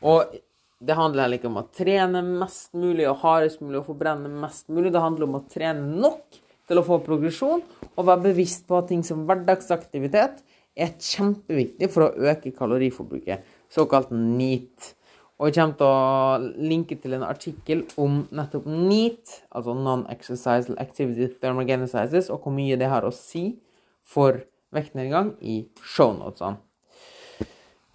Og 0.06 0.38
det 0.84 0.96
handler 0.98 1.36
ikke 1.36 1.48
om 1.50 1.60
å 1.60 1.68
trene 1.74 2.22
mest 2.24 2.74
mulig 2.76 3.06
og 3.10 3.20
hardest 3.22 3.62
mulig 3.64 3.80
og 3.80 3.88
forbrenne 3.88 4.30
mest 4.42 4.68
mulig. 4.72 4.92
Det 4.92 5.02
handler 5.02 5.28
om 5.28 5.38
å 5.38 5.44
trene 5.50 6.00
nok 6.04 6.40
til 6.68 6.80
å 6.80 6.84
få 6.86 6.98
progresjon, 7.04 7.62
og 7.94 8.06
være 8.08 8.30
bevisst 8.30 8.64
på 8.68 8.78
at 8.78 8.88
ting 8.88 9.02
som 9.04 9.26
hverdagsaktivitet 9.28 10.40
er 10.74 10.92
kjempeviktig 10.96 11.90
for 11.92 12.06
å 12.06 12.30
øke 12.30 12.54
kaloriforbruket, 12.56 13.44
såkalt 13.72 14.12
NEAT. 14.14 14.94
Og 15.38 15.50
jeg 15.50 15.58
kommer 15.58 15.76
til 15.78 15.90
å 15.90 16.66
linke 16.70 16.96
til 17.02 17.16
en 17.16 17.26
artikkel 17.26 17.84
om 18.00 18.22
nettopp 18.34 18.68
NEAT, 18.70 19.40
altså 19.52 19.74
Non-Exercise 19.76 20.76
Activity 20.80 21.28
Thermogenesis, 21.42 22.30
og 22.30 22.46
hvor 22.46 22.54
mye 22.54 22.78
det 22.80 22.88
har 22.90 23.04
å 23.04 23.12
si 23.14 23.58
for 24.06 24.40
vektnedgang 24.74 25.34
i 25.42 25.64
shownotene. 25.82 26.62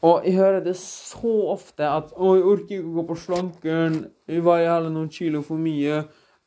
Og 0.06 0.24
jeg 0.24 0.38
hører 0.38 0.64
det 0.64 0.78
så 0.80 1.34
ofte 1.52 1.84
at 1.84 2.14
'Å, 2.14 2.36
jeg 2.38 2.46
orker 2.48 2.76
ikke 2.78 2.88
å 2.88 2.96
gå 3.00 3.08
på 3.10 3.20
slankeren. 3.20 3.98
Jeg 4.28 4.44
veier 4.46 4.72
heller 4.72 4.94
noen 4.94 5.10
kilo 5.12 5.42
for 5.44 5.60
mye 5.60 6.06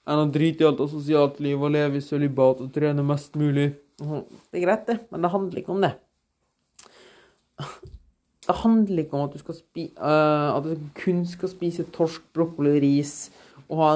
enn 0.08 0.22
å 0.22 0.30
drite 0.32 0.64
i 0.64 0.66
alt 0.66 0.80
av 0.80 0.88
sosialt 0.88 1.40
liv 1.40 1.60
og 1.60 1.74
leve 1.74 2.00
i 2.00 2.04
sølibat 2.04 2.62
og 2.64 2.72
trene 2.72 3.04
mest 3.04 3.36
mulig'. 3.36 3.74
Det 3.98 4.56
er 4.56 4.64
greit, 4.64 4.86
det, 4.86 4.98
men 5.10 5.22
det 5.22 5.30
handler 5.30 5.58
ikke 5.60 5.74
om 5.76 5.82
det. 5.84 5.92
Det 8.42 8.56
handler 8.58 9.04
ikke 9.04 9.14
om 9.14 9.28
at 9.28 9.32
du, 9.32 9.38
skal 9.38 9.54
spi, 9.54 9.84
uh, 10.00 10.56
at 10.56 10.64
du 10.64 10.88
kun 10.98 11.20
skal 11.26 11.48
spise 11.48 11.84
torsk, 11.94 12.24
brokkoli 12.34 12.80
ris 12.82 13.30
og 13.68 13.76
ha 13.78 13.90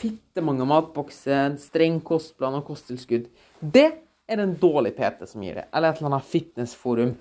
fitte 0.00 0.42
mange 0.44 0.66
matbokser, 0.68 1.56
streng 1.60 2.00
kostplan 2.04 2.58
og 2.58 2.66
kosttilskudd. 2.68 3.28
Det 3.60 3.86
er 4.28 4.36
det 4.36 4.44
en 4.46 4.58
dårlig 4.60 4.94
PT 4.98 5.28
som 5.28 5.42
gir 5.44 5.60
det, 5.60 5.66
eller 5.72 5.90
et 5.90 6.00
eller 6.00 6.12
annet 6.12 6.28
fitnessforum. 6.28 7.14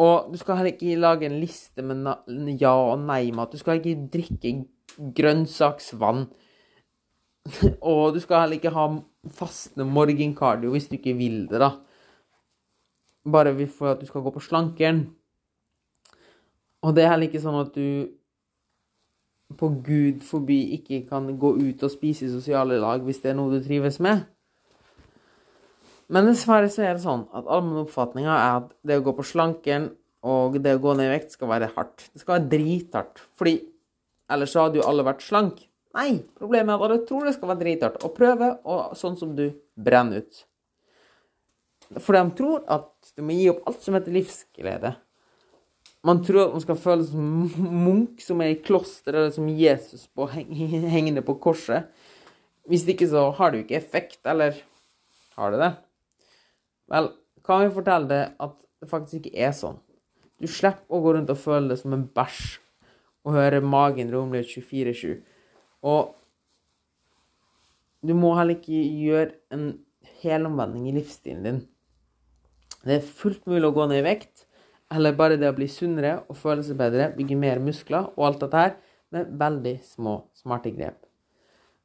Og 0.00 0.32
du 0.32 0.38
skal 0.38 0.58
heller 0.58 0.74
ikke 0.74 0.98
lage 0.98 1.28
en 1.28 1.38
liste 1.38 1.82
med 1.82 2.56
ja- 2.60 2.74
og 2.74 2.98
nei-mat. 3.06 3.52
Du 3.52 3.58
skal 3.58 3.78
ikke 3.78 4.08
drikke 4.12 4.54
grønnsaksvann. 5.14 6.26
og 7.92 8.14
du 8.14 8.20
skal 8.20 8.40
heller 8.40 8.58
ikke 8.58 8.74
ha 8.74 8.88
fastende 9.34 9.86
morgenkardio 9.86 10.72
hvis 10.72 10.88
du 10.88 10.96
ikke 10.96 11.16
vil 11.18 11.44
det, 11.50 11.60
da. 11.60 11.70
Bare 13.24 13.54
for 13.66 13.94
at 13.94 14.00
du 14.00 14.06
skal 14.06 14.24
gå 14.24 14.32
på 14.34 14.42
slankeren. 14.42 15.06
Og 16.82 16.96
det 16.96 17.04
er 17.04 17.14
heller 17.14 17.30
ikke 17.30 17.40
sånn 17.40 17.62
at 17.62 17.72
du 17.76 18.10
på 19.54 19.68
Gud 19.86 20.20
forby 20.26 20.56
ikke 20.76 21.04
kan 21.08 21.28
gå 21.38 21.54
ut 21.56 21.82
og 21.82 21.92
spise 21.92 22.26
i 22.26 22.32
sosiale 22.32 22.80
lag 22.80 23.04
hvis 23.04 23.22
det 23.22 23.30
er 23.32 23.38
noe 23.38 23.54
du 23.54 23.64
trives 23.64 24.00
med. 24.02 24.24
Men 26.12 26.28
dessverre 26.28 26.68
så 26.72 26.84
er 26.84 26.96
det 26.96 27.04
sånn 27.04 27.26
at 27.32 27.46
allmennoppfatninga 27.48 28.32
er 28.32 28.56
at 28.58 28.72
det 28.84 28.98
å 29.00 29.04
gå 29.06 29.14
på 29.16 29.26
slanken 29.26 29.92
og 30.24 30.58
det 30.64 30.74
å 30.76 30.80
gå 30.82 30.96
ned 30.96 31.08
i 31.08 31.14
vekt 31.14 31.36
skal 31.36 31.50
være 31.52 31.70
hardt. 31.76 32.08
Det 32.12 32.22
skal 32.22 32.38
være 32.38 32.50
drithardt. 32.52 33.22
Fordi 33.38 33.54
ellers 34.32 34.52
så 34.54 34.66
hadde 34.66 34.80
jo 34.80 34.88
alle 34.88 35.04
vært 35.06 35.24
slank. 35.24 35.62
Nei, 35.94 36.24
problemet 36.36 36.74
er 36.74 36.80
at 36.80 36.84
alle 36.88 37.06
tror 37.08 37.28
det 37.28 37.36
skal 37.36 37.52
være 37.52 37.62
drithardt. 37.62 38.02
å 38.04 38.12
prøve, 38.12 38.50
og 38.64 38.96
sånn 38.98 39.16
som 39.20 39.34
du 39.36 39.46
brenner 39.76 40.24
ut. 40.24 40.44
For 42.00 42.16
de 42.16 42.24
tror 42.38 42.64
at 42.72 43.12
du 43.14 43.22
må 43.22 43.36
gi 43.36 43.50
opp 43.52 43.68
alt 43.68 43.84
som 43.84 43.96
heter 43.96 44.16
livsglede. 44.16 44.94
Man 46.04 46.20
tror 46.24 46.42
at 46.42 46.56
man 46.56 46.64
skal 46.64 46.80
føle 46.80 47.06
som 47.08 47.28
munk 47.84 48.20
som 48.20 48.42
er 48.44 48.52
i 48.52 48.60
kloster, 48.60 49.14
eller 49.14 49.32
som 49.32 49.48
Jesus 49.48 50.08
på, 50.08 50.26
hengende 50.28 51.24
på 51.24 51.36
korset. 51.40 51.88
Hvis 52.68 52.84
ikke 52.88 53.08
så 53.08 53.28
har 53.36 53.52
det 53.52 53.60
jo 53.60 53.66
ikke 53.66 53.78
effekt, 53.78 54.20
eller 54.28 54.56
har 55.36 55.52
det 55.52 55.60
det? 55.62 55.72
Vel, 56.94 57.10
kan 57.42 57.64
vi 57.64 57.72
fortelle 57.74 58.06
deg 58.10 58.36
at 58.44 58.54
det 58.80 58.90
faktisk 58.90 59.24
ikke 59.24 59.48
er 59.48 59.54
sånn. 59.56 59.80
Du 60.38 60.46
slipper 60.50 60.94
å 60.94 61.02
gå 61.02 61.14
rundt 61.16 61.32
og 61.32 61.40
føle 61.40 61.72
det 61.72 61.80
som 61.80 61.94
en 61.96 62.06
bæsj 62.14 62.42
og 63.24 63.34
høre 63.34 63.62
magen 63.64 64.12
rumle 64.12 64.44
24-7. 64.46 65.16
Og 65.90 66.14
du 68.04 68.12
må 68.16 68.34
heller 68.36 68.58
ikke 68.58 68.82
gjøre 69.00 69.30
en 69.54 69.70
helomvending 70.20 70.90
i 70.90 70.96
livsstilen 70.98 71.46
din. 71.46 71.62
Det 72.84 72.98
er 72.98 73.14
fullt 73.20 73.46
mulig 73.48 73.70
å 73.70 73.74
gå 73.74 73.86
ned 73.88 74.02
i 74.02 74.06
vekt 74.06 74.44
eller 74.94 75.16
bare 75.16 75.38
det 75.40 75.48
å 75.50 75.56
bli 75.56 75.66
sunnere 75.72 76.18
og 76.28 76.36
føle 76.38 76.62
seg 76.62 76.78
bedre, 76.78 77.08
bygge 77.16 77.38
mer 77.40 77.62
muskler 77.64 78.12
og 78.12 78.28
alt 78.28 78.44
dette 78.44 78.60
her, 78.60 78.76
med 79.14 79.32
veldig 79.40 79.74
små, 79.86 80.18
smarte 80.36 80.72
grep. 80.74 81.00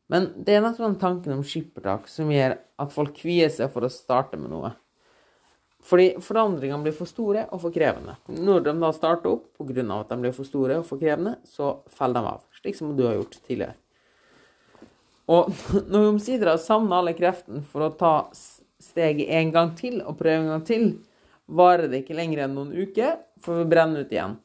Men 0.10 0.32
det 0.44 0.58
er 0.58 0.64
nettopp 0.66 0.88
den 0.88 1.00
tanken 1.02 1.36
om 1.38 1.46
skippertak 1.46 2.08
som 2.10 2.32
gjør 2.34 2.58
at 2.82 2.94
folk 2.94 3.14
kvier 3.18 3.52
seg 3.54 3.70
for 3.74 3.86
å 3.86 3.92
starte 3.94 4.40
med 4.42 4.52
noe. 4.52 4.74
Fordi 5.86 6.10
forandringene 6.22 6.84
blir 6.84 6.96
for 6.96 7.10
store 7.10 7.46
og 7.54 7.62
for 7.64 7.74
krevende. 7.74 8.18
Når 8.28 8.66
de 8.66 8.74
da 8.82 8.90
starter 8.94 9.32
opp 9.32 9.46
pga. 9.58 9.86
at 10.00 10.10
de 10.10 10.18
blir 10.20 10.34
for 10.36 10.46
store 10.46 10.80
og 10.80 10.86
for 10.86 11.00
krevende, 11.00 11.38
så 11.46 11.80
faller 11.88 12.22
de 12.22 12.28
av. 12.28 12.42
Slik 12.62 12.76
som 12.76 12.96
du 12.98 13.06
har 13.08 13.16
gjort 13.16 13.40
tidligere. 13.48 13.76
Og 15.30 15.54
når 15.92 16.00
vi 16.00 16.08
omsider 16.08 16.52
har 16.52 16.58
savna 16.58 17.00
alle 17.00 17.14
kreftene 17.14 17.64
for 17.64 17.86
å 17.86 17.94
ta 17.96 18.32
steget 18.80 19.30
en 19.30 19.52
gang 19.52 19.76
til 19.78 20.02
og 20.02 20.18
prøve 20.20 20.44
en 20.44 20.52
gang 20.54 20.66
til, 20.68 20.90
varer 21.48 21.88
det 21.90 22.04
ikke 22.04 22.18
lenger 22.18 22.44
enn 22.44 22.58
noen 22.58 22.76
uker, 22.76 23.18
for 23.42 23.62
vi 23.62 23.70
brenner 23.72 24.06
ut 24.06 24.12
igjen. 24.14 24.36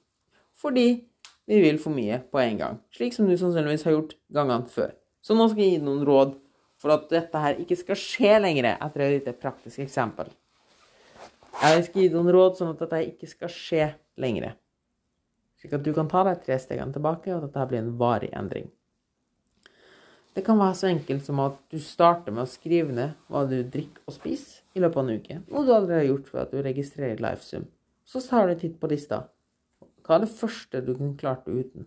Fordi 0.55 0.87
vi 1.51 1.61
vil 1.61 1.81
for 1.83 1.93
mye 1.93 2.23
på 2.31 2.41
en 2.41 2.61
gang. 2.61 2.79
Slik 2.95 3.17
som 3.17 3.29
du 3.29 3.37
sannsynligvis 3.37 3.85
har 3.85 3.99
gjort 3.99 4.15
gangene 4.33 4.71
før. 4.71 4.95
Så 5.25 5.37
nå 5.37 5.49
skal 5.51 5.65
jeg 5.65 5.77
gi 5.77 5.85
noen 5.85 6.05
råd 6.07 6.39
for 6.81 6.95
at 6.95 7.11
dette 7.13 7.41
her 7.41 7.61
ikke 7.61 7.77
skal 7.81 8.01
skje 8.01 8.39
lenger, 8.45 8.75
etter 8.77 9.05
et 9.05 9.15
lite 9.19 9.37
praktisk 9.41 9.83
eksempel. 9.85 10.29
Jeg 11.63 11.85
skal 11.87 12.03
gi 12.03 12.13
noen 12.13 12.33
råd 12.35 12.59
sånn 12.59 12.73
at 12.75 12.81
dette 12.83 13.03
ikke 13.13 13.29
skal 13.31 13.53
skje 13.53 13.91
lenger. 14.21 14.55
Slik 15.61 15.77
at 15.79 15.85
du 15.85 15.93
kan 15.97 16.09
ta 16.11 16.25
deg 16.27 16.43
tre 16.45 16.59
stegene 16.61 16.93
tilbake, 16.93 17.31
og 17.33 17.39
at 17.39 17.47
dette 17.47 17.69
blir 17.71 17.81
en 17.81 17.95
varig 18.01 18.33
endring. 18.37 18.67
Det 20.35 20.43
kan 20.43 20.59
være 20.59 20.75
så 20.75 20.89
enkelt 20.91 21.23
som 21.23 21.39
at 21.45 21.61
du 21.71 21.79
starter 21.79 22.35
med 22.35 22.43
å 22.43 22.51
skrive 22.51 22.91
ned 22.91 23.15
hva 23.31 23.45
du 23.47 23.61
drikker 23.63 24.03
og 24.11 24.17
spiser 24.17 24.65
i 24.75 24.83
løpet 24.83 24.99
av 24.99 25.05
en 25.07 25.21
uke. 25.21 25.37
Noe 25.47 25.63
du 25.63 25.71
allerede 25.71 26.01
har 26.01 26.09
gjort 26.09 26.33
ved 26.33 26.43
at 26.43 26.53
du 26.53 26.63
registrerer 26.67 27.23
Lifesum. 27.23 27.69
Så 28.05 28.21
tar 28.27 28.51
du 28.51 28.59
titt 28.59 28.81
på 28.81 28.91
lista. 28.91 29.23
Hva 30.05 30.19
er 30.19 30.25
det 30.25 30.35
første 30.35 30.83
du 30.85 30.91
kunne 30.97 31.15
klart 31.21 31.47
uten? 31.47 31.87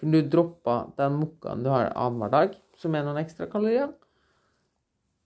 Kunne 0.00 0.22
du 0.22 0.30
droppa 0.32 0.78
den 0.96 1.20
mokkaen 1.20 1.62
du 1.62 1.68
har 1.70 1.92
annenhver 1.92 2.32
dag, 2.32 2.56
som 2.78 2.96
er 2.96 3.04
noen 3.04 3.20
ekstra 3.20 3.50
kalorier? 3.52 3.92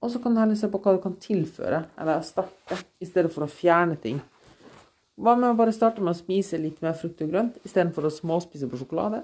Og 0.03 0.11
så 0.11 0.19
kan 0.19 0.35
du 0.35 0.41
heller 0.43 0.59
se 0.59 0.67
på 0.71 0.81
hva 0.83 0.97
du 0.97 1.03
kan 1.03 1.15
tilføre, 1.23 1.85
eller 2.01 2.25
starte, 2.27 2.79
i 2.99 3.07
stedet 3.07 3.31
for 3.31 3.47
å 3.47 3.51
fjerne 3.51 3.95
ting. 4.03 4.19
Hva 5.23 5.37
med 5.39 5.53
å 5.53 5.59
bare 5.59 5.75
starte 5.75 6.03
med 6.03 6.17
å 6.17 6.19
spise 6.19 6.59
litt 6.59 6.81
mer 6.83 6.97
frukt 6.99 7.21
og 7.23 7.31
grønt, 7.31 7.61
istedenfor 7.63 8.09
å 8.09 8.11
småspise 8.11 8.67
på 8.71 8.81
sjokolade? 8.81 9.23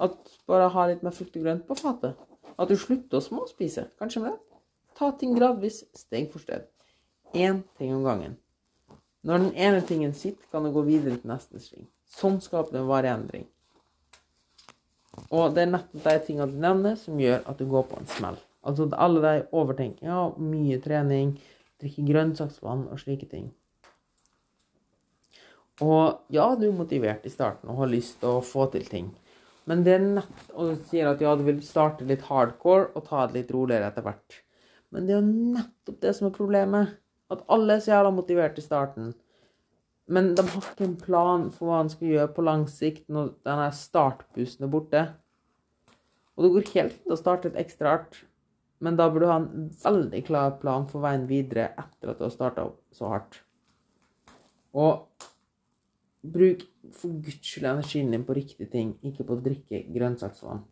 At 0.00 0.16
bare 0.48 0.70
ha 0.72 0.86
litt 0.88 1.02
mer 1.04 1.12
frukt 1.12 1.36
og 1.36 1.44
grønt 1.44 1.66
på 1.68 1.76
fatet. 1.76 2.16
At 2.56 2.70
du 2.70 2.76
slutter 2.78 3.18
å 3.18 3.24
småspise. 3.24 3.90
Kanskje 4.00 4.22
med 4.22 4.32
det. 4.32 4.60
Ta 4.96 5.10
ting 5.18 5.34
gradvis, 5.36 5.82
steg 5.96 6.30
for 6.32 6.40
steg. 6.44 6.64
Én 7.36 7.60
ting 7.76 7.92
om 7.96 8.06
gangen. 8.06 8.38
Når 9.22 9.44
den 9.44 9.52
ene 9.66 9.82
tingen 9.86 10.14
sitter, 10.16 10.46
kan 10.50 10.64
du 10.64 10.72
gå 10.72 10.84
videre 10.86 11.18
til 11.20 11.30
neste 11.30 11.60
sving. 11.62 11.84
Sånn 12.12 12.40
skaper 12.44 12.74
du 12.74 12.80
en 12.80 12.88
varig 12.88 13.12
endring. 13.12 13.44
Og 15.28 15.52
det 15.52 15.66
er 15.66 15.74
nettopp 15.74 16.08
de 16.08 16.16
tingene 16.26 16.48
du 16.48 16.56
nevner, 16.60 16.96
som 16.96 17.20
gjør 17.20 17.44
at 17.44 17.60
du 17.60 17.68
går 17.68 17.86
på 17.90 18.00
en 18.00 18.10
smell. 18.16 18.40
Altså 18.62 18.86
alle 18.94 19.22
de 19.24 19.46
overtenkinga, 19.58 20.18
mye 20.38 20.78
trening, 20.82 21.34
drikke 21.82 22.04
grønnsaksvann 22.06 22.86
og 22.92 23.00
slike 23.02 23.26
ting. 23.30 23.50
Og 25.82 26.22
ja, 26.30 26.46
du 26.54 26.68
er 26.68 26.76
motivert 26.76 27.26
i 27.26 27.32
starten 27.32 27.72
og 27.72 27.80
har 27.82 27.90
lyst 27.90 28.20
til 28.20 28.38
å 28.38 28.44
få 28.46 28.68
til 28.74 28.86
ting. 28.86 29.10
Men 29.70 29.82
det 29.86 29.96
er 29.96 30.04
nett, 30.04 30.46
og 30.54 30.72
du 30.72 30.86
sier 30.90 31.10
at 31.10 31.20
ja, 31.22 31.34
du 31.38 31.44
vil 31.46 31.60
starte 31.64 32.06
litt 32.06 32.24
hardcore 32.26 32.90
og 32.98 33.06
ta 33.06 33.26
det 33.26 33.38
litt 33.38 33.52
roligere 33.54 33.90
etter 33.90 34.06
hvert. 34.06 34.38
Men 34.92 35.06
det 35.06 35.14
er 35.14 35.20
jo 35.20 35.56
nettopp 35.56 36.00
det 36.02 36.14
som 36.18 36.28
er 36.28 36.36
problemet. 36.36 36.96
At 37.32 37.44
alle 37.50 37.78
er 37.78 37.84
så 37.84 37.94
jævla 37.94 38.12
motivert 38.14 38.58
i 38.60 38.64
starten. 38.64 39.12
Men 40.12 40.32
de 40.36 40.44
har 40.44 40.66
ikke 40.66 40.84
en 40.84 40.98
plan 41.00 41.46
for 41.54 41.70
hva 41.70 41.80
de 41.86 41.94
skal 41.94 42.10
gjøre 42.10 42.34
på 42.36 42.44
lang 42.44 42.66
sikt 42.68 43.06
når 43.12 43.32
denne 43.46 43.70
startbussen 43.76 44.66
er 44.66 44.72
borte. 44.72 45.04
Og 46.36 46.44
det 46.44 46.52
går 46.52 46.70
helt 46.74 46.98
fint 46.98 47.14
å 47.14 47.20
starte 47.20 47.48
litt 47.48 47.60
ekstra 47.62 47.94
hardt, 47.94 48.18
men 48.82 48.98
da 48.98 49.08
burde 49.10 49.28
du 49.28 49.30
ha 49.30 49.38
en 49.40 49.70
veldig 49.84 50.22
klar 50.26 50.56
plan 50.62 50.88
for 50.90 51.04
veien 51.04 51.28
videre 51.30 51.70
etter 51.78 52.12
at 52.12 52.18
du 52.18 52.26
har 52.26 52.34
starta 52.34 52.66
opp 52.66 52.80
så 52.96 53.10
hardt. 53.12 53.38
Og 54.74 55.06
bruk 56.22 56.64
for 56.94 57.14
guds 57.22 57.40
skyld 57.46 57.68
energien 57.70 58.10
din 58.10 58.26
på 58.26 58.36
riktige 58.36 58.70
ting, 58.70 58.96
ikke 59.06 59.26
på 59.28 59.36
å 59.36 59.44
drikke 59.44 59.84
grønnsaksvann. 59.94 60.64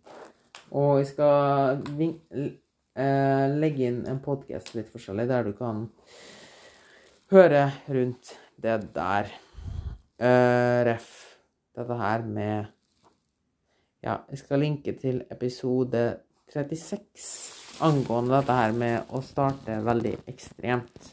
Og 0.78 1.00
jeg 1.00 1.10
skal 1.12 1.80
eh, 1.98 3.46
legge 3.58 3.86
inn 3.90 4.02
en 4.10 4.22
podkast 4.22 4.74
litt 4.76 4.90
forskjellig, 4.92 5.26
der 5.30 5.46
du 5.46 5.54
kan 5.58 5.86
høre 7.34 7.68
rundt 7.90 8.34
det 8.60 8.78
der. 8.94 9.30
Uh, 10.20 10.84
ref. 10.84 11.12
Dette 11.72 11.96
her 11.96 12.26
med 12.28 12.66
Ja, 14.04 14.18
jeg 14.28 14.38
skal 14.40 14.60
linke 14.60 14.92
til 14.96 15.22
episode 15.32 16.02
36 16.52 17.80
angående 17.80 18.34
dette 18.36 18.56
her 18.56 18.72
med 18.76 19.12
å 19.14 19.22
starte 19.24 19.78
veldig 19.86 20.16
ekstremt. 20.30 21.10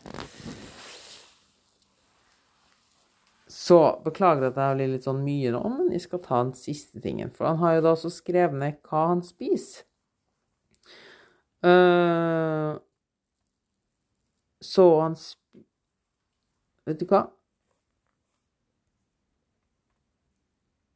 Så 3.52 3.78
beklager 4.06 4.50
at 4.50 4.60
jeg 4.60 4.78
blir 4.78 4.92
litt 4.94 5.08
sånn 5.08 5.24
mye 5.26 5.52
nå, 5.52 5.62
men 5.74 5.92
jeg 5.92 6.06
skal 6.06 6.24
ta 6.24 6.42
den 6.42 6.54
siste 6.58 7.02
tingen. 7.04 7.32
For 7.36 7.50
han 7.50 7.60
har 7.62 7.78
jo 7.78 7.86
da 7.86 7.94
også 7.98 8.12
skrevet 8.14 8.56
ned 8.58 8.82
hva 8.88 9.08
han 9.12 9.24
spiser. 9.26 9.84
Uh, 11.66 12.78
så 14.64 14.86
han 15.02 15.18
sp 15.18 15.42
Vet 16.88 17.02
du 17.02 17.10
hva? 17.10 17.26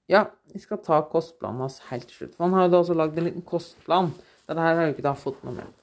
Ja, 0.08 0.22
vi 0.54 0.60
skal 0.60 0.80
ta 0.84 1.02
kostplanen 1.12 1.66
hans 1.66 1.82
helt 1.90 2.08
til 2.08 2.22
slutt. 2.22 2.38
For 2.38 2.46
han 2.46 2.56
har 2.56 2.66
jo 2.68 2.72
da 2.72 2.80
også 2.86 2.96
lagd 2.96 3.20
en 3.20 3.28
liten 3.28 3.44
kostplan. 3.48 4.14
Dette 4.52 4.64
her 4.68 4.76
har 4.76 4.90
jo 4.90 4.96
ikke 4.98 5.06
da 5.06 5.14
fått 5.16 5.44
noe 5.48 5.56
med. 5.56 5.76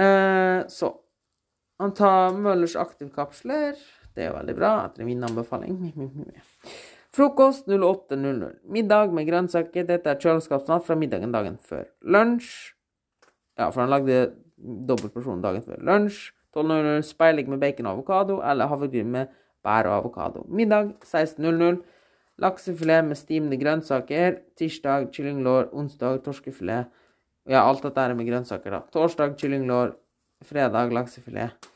Eh, 0.00 0.66
så 0.68 0.90
han 1.80 1.94
tar 1.96 2.34
Møllers 2.36 2.76
aktivkapsler. 2.76 3.78
Det 4.12 4.26
er 4.26 4.28
jo 4.28 4.36
veldig 4.36 4.56
bra 4.58 4.72
etter 4.84 5.06
min 5.08 5.24
anbefaling. 5.24 5.78
Frokost 7.16 7.70
08.00. 7.72 8.50
Middag 8.68 9.14
med 9.16 9.30
grønnsaker. 9.30 9.86
Dette 9.88 10.12
er 10.12 10.20
kjøleskapsmat 10.20 10.84
fra 10.84 10.98
middagen 11.00 11.32
dagen 11.32 11.56
før. 11.56 11.88
Lunsj 12.04 12.74
Ja, 13.56 13.66
for 13.68 13.82
han 13.82 13.90
lagde 13.92 14.20
dobbeltporsjon 14.60 15.40
dagen 15.42 15.64
før. 15.64 15.80
Lunsj 15.88 16.30
12.00. 16.56 17.00
Speilegg 17.08 17.48
med 17.48 17.64
bacon 17.64 17.88
og 17.88 17.96
avokado 17.96 18.38
eller 18.44 18.68
havregryn 18.68 19.10
med 19.10 19.32
bær 19.64 19.88
og 19.88 19.96
avokado. 20.02 20.44
Middag 20.52 20.94
16.00. 21.00 21.80
Laksefilet 22.40 23.08
med 23.08 23.16
stimende 23.16 23.58
grønnsaker. 23.60 24.38
Tirsdag 24.60 25.10
kyllinglår. 25.16 25.72
Onsdag 25.72 26.22
torskefilet. 26.28 26.92
Ja, 27.50 27.64
alt 27.66 27.82
dette 27.82 28.02
er 28.06 28.14
med 28.14 28.28
grønnsaker, 28.28 28.70
da. 28.70 28.84
Torsdag 28.94 29.34
kyllinglår. 29.40 29.96
Fredag 30.46 30.92
laksefilet. 30.94 31.66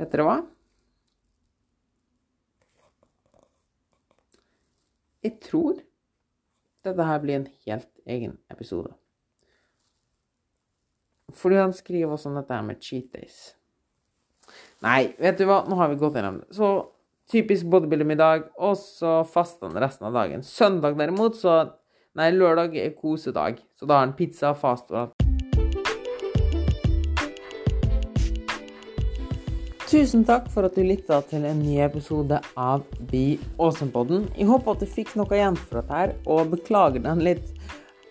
Vet 0.00 0.12
dere 0.12 0.24
hva? 0.26 0.36
Jeg 5.26 5.36
tror 5.44 5.78
dette 6.86 7.06
her 7.10 7.22
blir 7.22 7.40
en 7.40 7.48
helt 7.66 7.88
egen 8.06 8.36
episode. 8.52 8.94
Fordi 11.36 11.60
han 11.60 11.76
skriver 11.76 12.16
også 12.16 12.30
om 12.30 12.40
dette 12.40 12.54
her 12.54 12.64
med 12.64 12.82
cheat 12.82 13.08
days. 13.12 13.40
Nei, 14.84 15.12
vet 15.20 15.36
du 15.36 15.44
hva, 15.48 15.64
nå 15.68 15.76
har 15.80 15.90
vi 15.92 15.98
gått 16.00 16.16
gjennom 16.16 16.40
det. 16.40 16.52
Så 16.56 16.68
typisk 17.28 17.66
bodybuilding 17.68 18.14
i 18.14 18.20
dag, 18.20 18.46
og 18.56 18.76
så 18.78 19.18
faster 19.28 19.68
han 19.68 19.82
resten 19.82 20.06
av 20.08 20.16
dagen. 20.16 20.46
Søndag 20.46 20.96
derimot, 20.96 21.36
så 21.36 21.58
Nei, 22.16 22.30
lørdag 22.32 22.72
er 22.80 22.94
kosedag, 22.96 23.58
så 23.76 23.84
da 23.84 23.98
har 23.98 24.06
han 24.06 24.14
pizza, 24.16 24.54
fast 24.56 24.88
og 24.88 25.12
Tusen 29.86 30.24
takk 30.26 30.48
for 30.50 30.64
at 30.66 30.74
du 30.74 30.80
lytta 30.82 31.20
til 31.28 31.44
en 31.46 31.60
ny 31.60 31.76
episode 31.84 32.40
av 32.58 32.86
Be 33.12 33.36
Awesome-podden. 33.60 34.24
Jeg 34.32 34.48
håper 34.48 34.72
at 34.72 34.82
du 34.82 34.88
fikk 34.96 35.12
noe 35.20 35.36
igjen 35.36 35.60
for 35.60 35.82
dette 35.82 36.00
her, 36.00 36.16
og 36.24 36.50
beklager 36.56 37.04
den 37.04 37.20
litt 37.22 37.52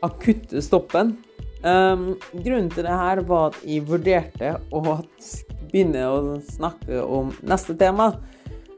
akutte 0.06 0.62
stoppen. 0.64 1.18
Um, 1.66 2.14
grunnen 2.32 2.70
til 2.72 2.86
det 2.86 2.96
her 2.96 3.26
var 3.26 3.50
at 3.50 3.62
jeg 3.66 3.90
vurderte 3.90 4.56
å 4.70 4.86
begynne 4.86 6.08
å 6.14 6.40
snakke 6.46 7.02
om 7.02 7.34
neste 7.42 7.74
tema, 7.82 8.14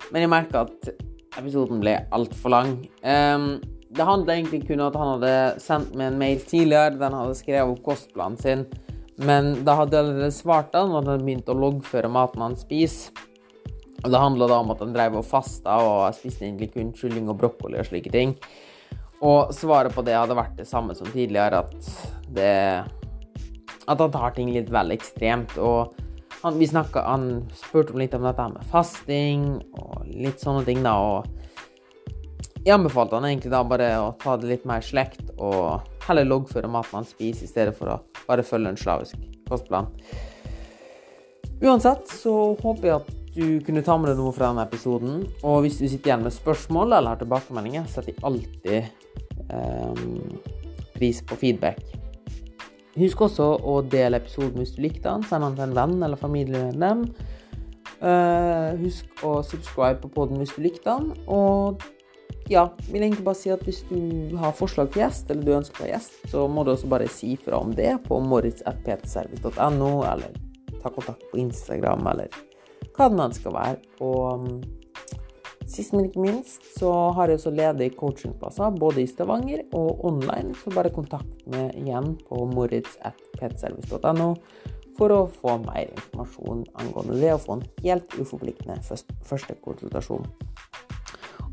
men 0.07 0.23
jeg 0.23 0.31
merka 0.31 0.65
at 0.65 0.93
episoden 1.37 1.83
ble 1.83 1.99
altfor 2.15 2.55
lang. 2.55 2.77
Um, 3.03 3.57
det 3.89 4.03
handla 4.03 4.35
egentlig 4.35 4.65
kun 4.67 4.81
om 4.81 4.89
at 4.89 4.99
han 4.99 5.13
hadde 5.15 5.61
sendt 5.63 5.95
meg 5.95 6.11
en 6.11 6.19
mail 6.19 6.43
tidligere 6.43 6.97
der 6.97 7.07
han 7.07 7.21
hadde 7.21 7.39
skrevet 7.39 7.71
opp 7.71 7.83
kostplanen 7.85 8.37
sin. 8.41 8.65
Men 9.17 9.53
da 9.65 9.77
hadde 9.79 9.95
jeg 9.95 10.05
allerede 10.05 10.35
svart 10.35 10.75
han, 10.77 10.91
og 10.91 11.01
han 11.01 11.11
hadde 11.13 11.25
begynt 11.25 11.49
å 11.49 11.57
loggføre 11.57 12.11
maten 12.11 12.43
han 12.43 12.57
spiser. 12.59 13.25
Og 14.03 14.11
Det 14.13 14.19
handla 14.21 14.45
da 14.45 14.59
om 14.61 14.71
at 14.71 14.81
han 14.83 14.93
drev 14.93 15.15
og 15.17 15.25
fasta 15.25 15.79
og 15.81 16.15
spiste 16.15 16.45
egentlig 16.45 16.69
kun 16.75 16.91
kylling 16.95 17.31
og 17.31 17.39
brokkoli 17.39 17.79
og 17.81 17.87
slike 17.87 18.11
ting. 18.13 18.35
Og 19.25 19.49
svaret 19.55 19.95
på 19.95 20.03
det 20.05 20.13
hadde 20.13 20.37
vært 20.37 20.59
det 20.59 20.67
samme 20.69 20.93
som 20.95 21.09
tidligere, 21.09 21.63
at 21.63 22.27
det 22.29 22.85
At 23.87 24.01
han 24.03 24.11
tar 24.11 24.33
ting 24.35 24.51
litt 24.51 24.69
vel 24.69 24.91
ekstremt. 24.91 25.55
Og 25.57 25.95
han, 26.43 26.57
vi 26.59 26.67
snakka 26.67 27.05
han 27.07 27.47
spurte 27.55 27.95
om 27.95 28.01
litt 28.01 28.13
om 28.13 28.25
dette 28.27 28.47
med 28.51 28.65
fasting 28.67 29.45
og 29.79 30.03
litt 30.11 30.43
sånne 30.43 30.65
ting, 30.67 30.83
da. 30.83 30.93
Og 30.99 31.46
jeg 32.65 32.75
anbefalte 32.75 33.15
han 33.17 33.27
egentlig 33.29 33.51
da 33.53 33.61
bare 33.67 33.91
å 34.01 34.09
ta 34.21 34.35
det 34.39 34.49
litt 34.49 34.65
mer 34.67 34.83
slekt 34.85 35.29
og 35.37 35.85
heller 36.07 36.27
loggføre 36.27 36.69
maten 36.71 37.01
han 37.01 37.07
spiser, 37.07 37.45
i 37.45 37.51
stedet 37.51 37.75
for 37.77 37.91
å 37.93 37.99
bare 38.27 38.45
følge 38.45 38.73
en 38.73 38.79
slavisk 38.79 39.21
kostplan. 39.47 39.91
Uansett 41.63 42.09
så 42.11 42.33
håper 42.61 42.87
jeg 42.87 42.99
at 42.99 43.13
du 43.37 43.59
kunne 43.65 43.83
ta 43.85 43.95
med 43.97 44.11
deg 44.11 44.19
noe 44.19 44.33
fra 44.33 44.49
denne 44.49 44.65
episoden. 44.65 45.21
Og 45.45 45.63
hvis 45.65 45.79
du 45.79 45.85
sitter 45.85 46.11
igjen 46.11 46.25
med 46.25 46.33
spørsmål 46.33 46.91
eller 46.97 47.13
har 47.13 47.21
tilbakemeldinger, 47.21 47.87
setter 47.89 48.13
jeg 48.13 48.23
alltid 48.25 48.85
um, 49.53 50.37
pris 50.97 51.21
på 51.25 51.37
feedback. 51.37 51.81
Husk 52.97 53.21
også 53.27 53.51
å 53.61 53.79
dele 53.85 54.17
episoden 54.21 54.61
hvis 54.61 54.73
du 54.73 54.81
likte 54.85 55.05
den. 55.09 55.25
Send 55.29 55.45
den 55.45 55.57
til 55.57 55.67
en 55.67 55.75
venn 55.77 55.97
eller 56.01 56.17
familiemedlem. 56.17 57.05
Uh, 58.01 58.73
husk 58.81 59.25
å 59.25 59.37
subscribe 59.45 60.01
på 60.01 60.13
poden 60.13 60.41
hvis 60.41 60.55
du 60.57 60.63
likte 60.65 60.89
den. 60.89 61.13
Og 61.29 61.85
ja, 62.49 62.63
vil 62.87 63.03
egentlig 63.03 63.25
bare 63.25 63.39
si 63.39 63.51
at 63.51 63.63
hvis 63.67 63.81
du 63.89 64.35
har 64.39 64.55
forslag 64.55 64.91
til 64.91 65.03
gjest, 65.03 65.29
eller 65.31 65.43
du 65.43 65.53
ønsker 65.57 65.83
være 65.83 65.97
gjest, 65.97 66.17
så 66.31 66.45
må 66.51 66.63
du 66.63 66.71
også 66.73 66.89
bare 66.91 67.09
si 67.11 67.35
fra 67.43 67.59
om 67.59 67.73
det 67.75 67.91
på 68.07 68.19
moritz.ptservice.no, 68.23 69.91
eller 70.07 70.35
ta 70.81 70.91
kontakt 70.93 71.25
på 71.31 71.41
Instagram, 71.43 72.07
eller 72.13 72.31
hva 72.95 73.09
det 73.11 73.19
nå 73.19 73.27
skal 73.35 73.55
være. 73.57 73.81
Og 74.05 74.21
um, 74.39 74.61
sist, 75.67 75.93
men 75.93 76.07
ikke 76.07 76.23
minst, 76.23 76.63
så 76.77 76.93
har 77.17 77.27
jeg 77.27 77.41
også 77.41 77.53
ledige 77.55 77.97
coachingplasser 77.99 78.79
både 78.79 79.03
i 79.03 79.11
Stavanger 79.11 79.67
og 79.75 80.05
online, 80.07 80.55
så 80.55 80.73
bare 80.75 80.93
kontakt 80.95 81.45
meg 81.51 81.75
igjen 81.75 82.15
på 82.29 82.47
moritz.ptservice.no 82.55 84.33
for 84.97 85.13
å 85.13 85.25
få 85.29 85.59
mer 85.61 85.91
informasjon 85.91 86.63
angående 86.81 87.19
det 87.21 87.35
og 87.35 87.43
få 87.43 87.57
en 87.59 87.67
helt 87.83 88.15
uforpliktende 88.17 88.79
første 88.87 89.57
konsultasjon. 89.61 90.25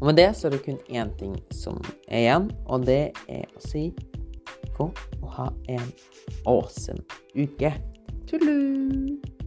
Og 0.01 0.07
med 0.11 0.19
det 0.19 0.31
så 0.37 0.49
er 0.49 0.57
det 0.57 0.65
kun 0.65 0.81
én 0.91 1.13
ting 1.21 1.37
som 1.55 1.79
er 2.09 2.25
igjen, 2.25 2.51
og 2.67 2.87
det 2.89 3.15
er 3.29 3.47
å 3.47 3.65
si 3.65 3.89
gå 4.75 4.91
og 5.23 5.31
ha 5.39 5.49
en 5.71 5.87
awesome 6.47 7.03
uke. 7.37 7.73
Tullu! 8.27 9.44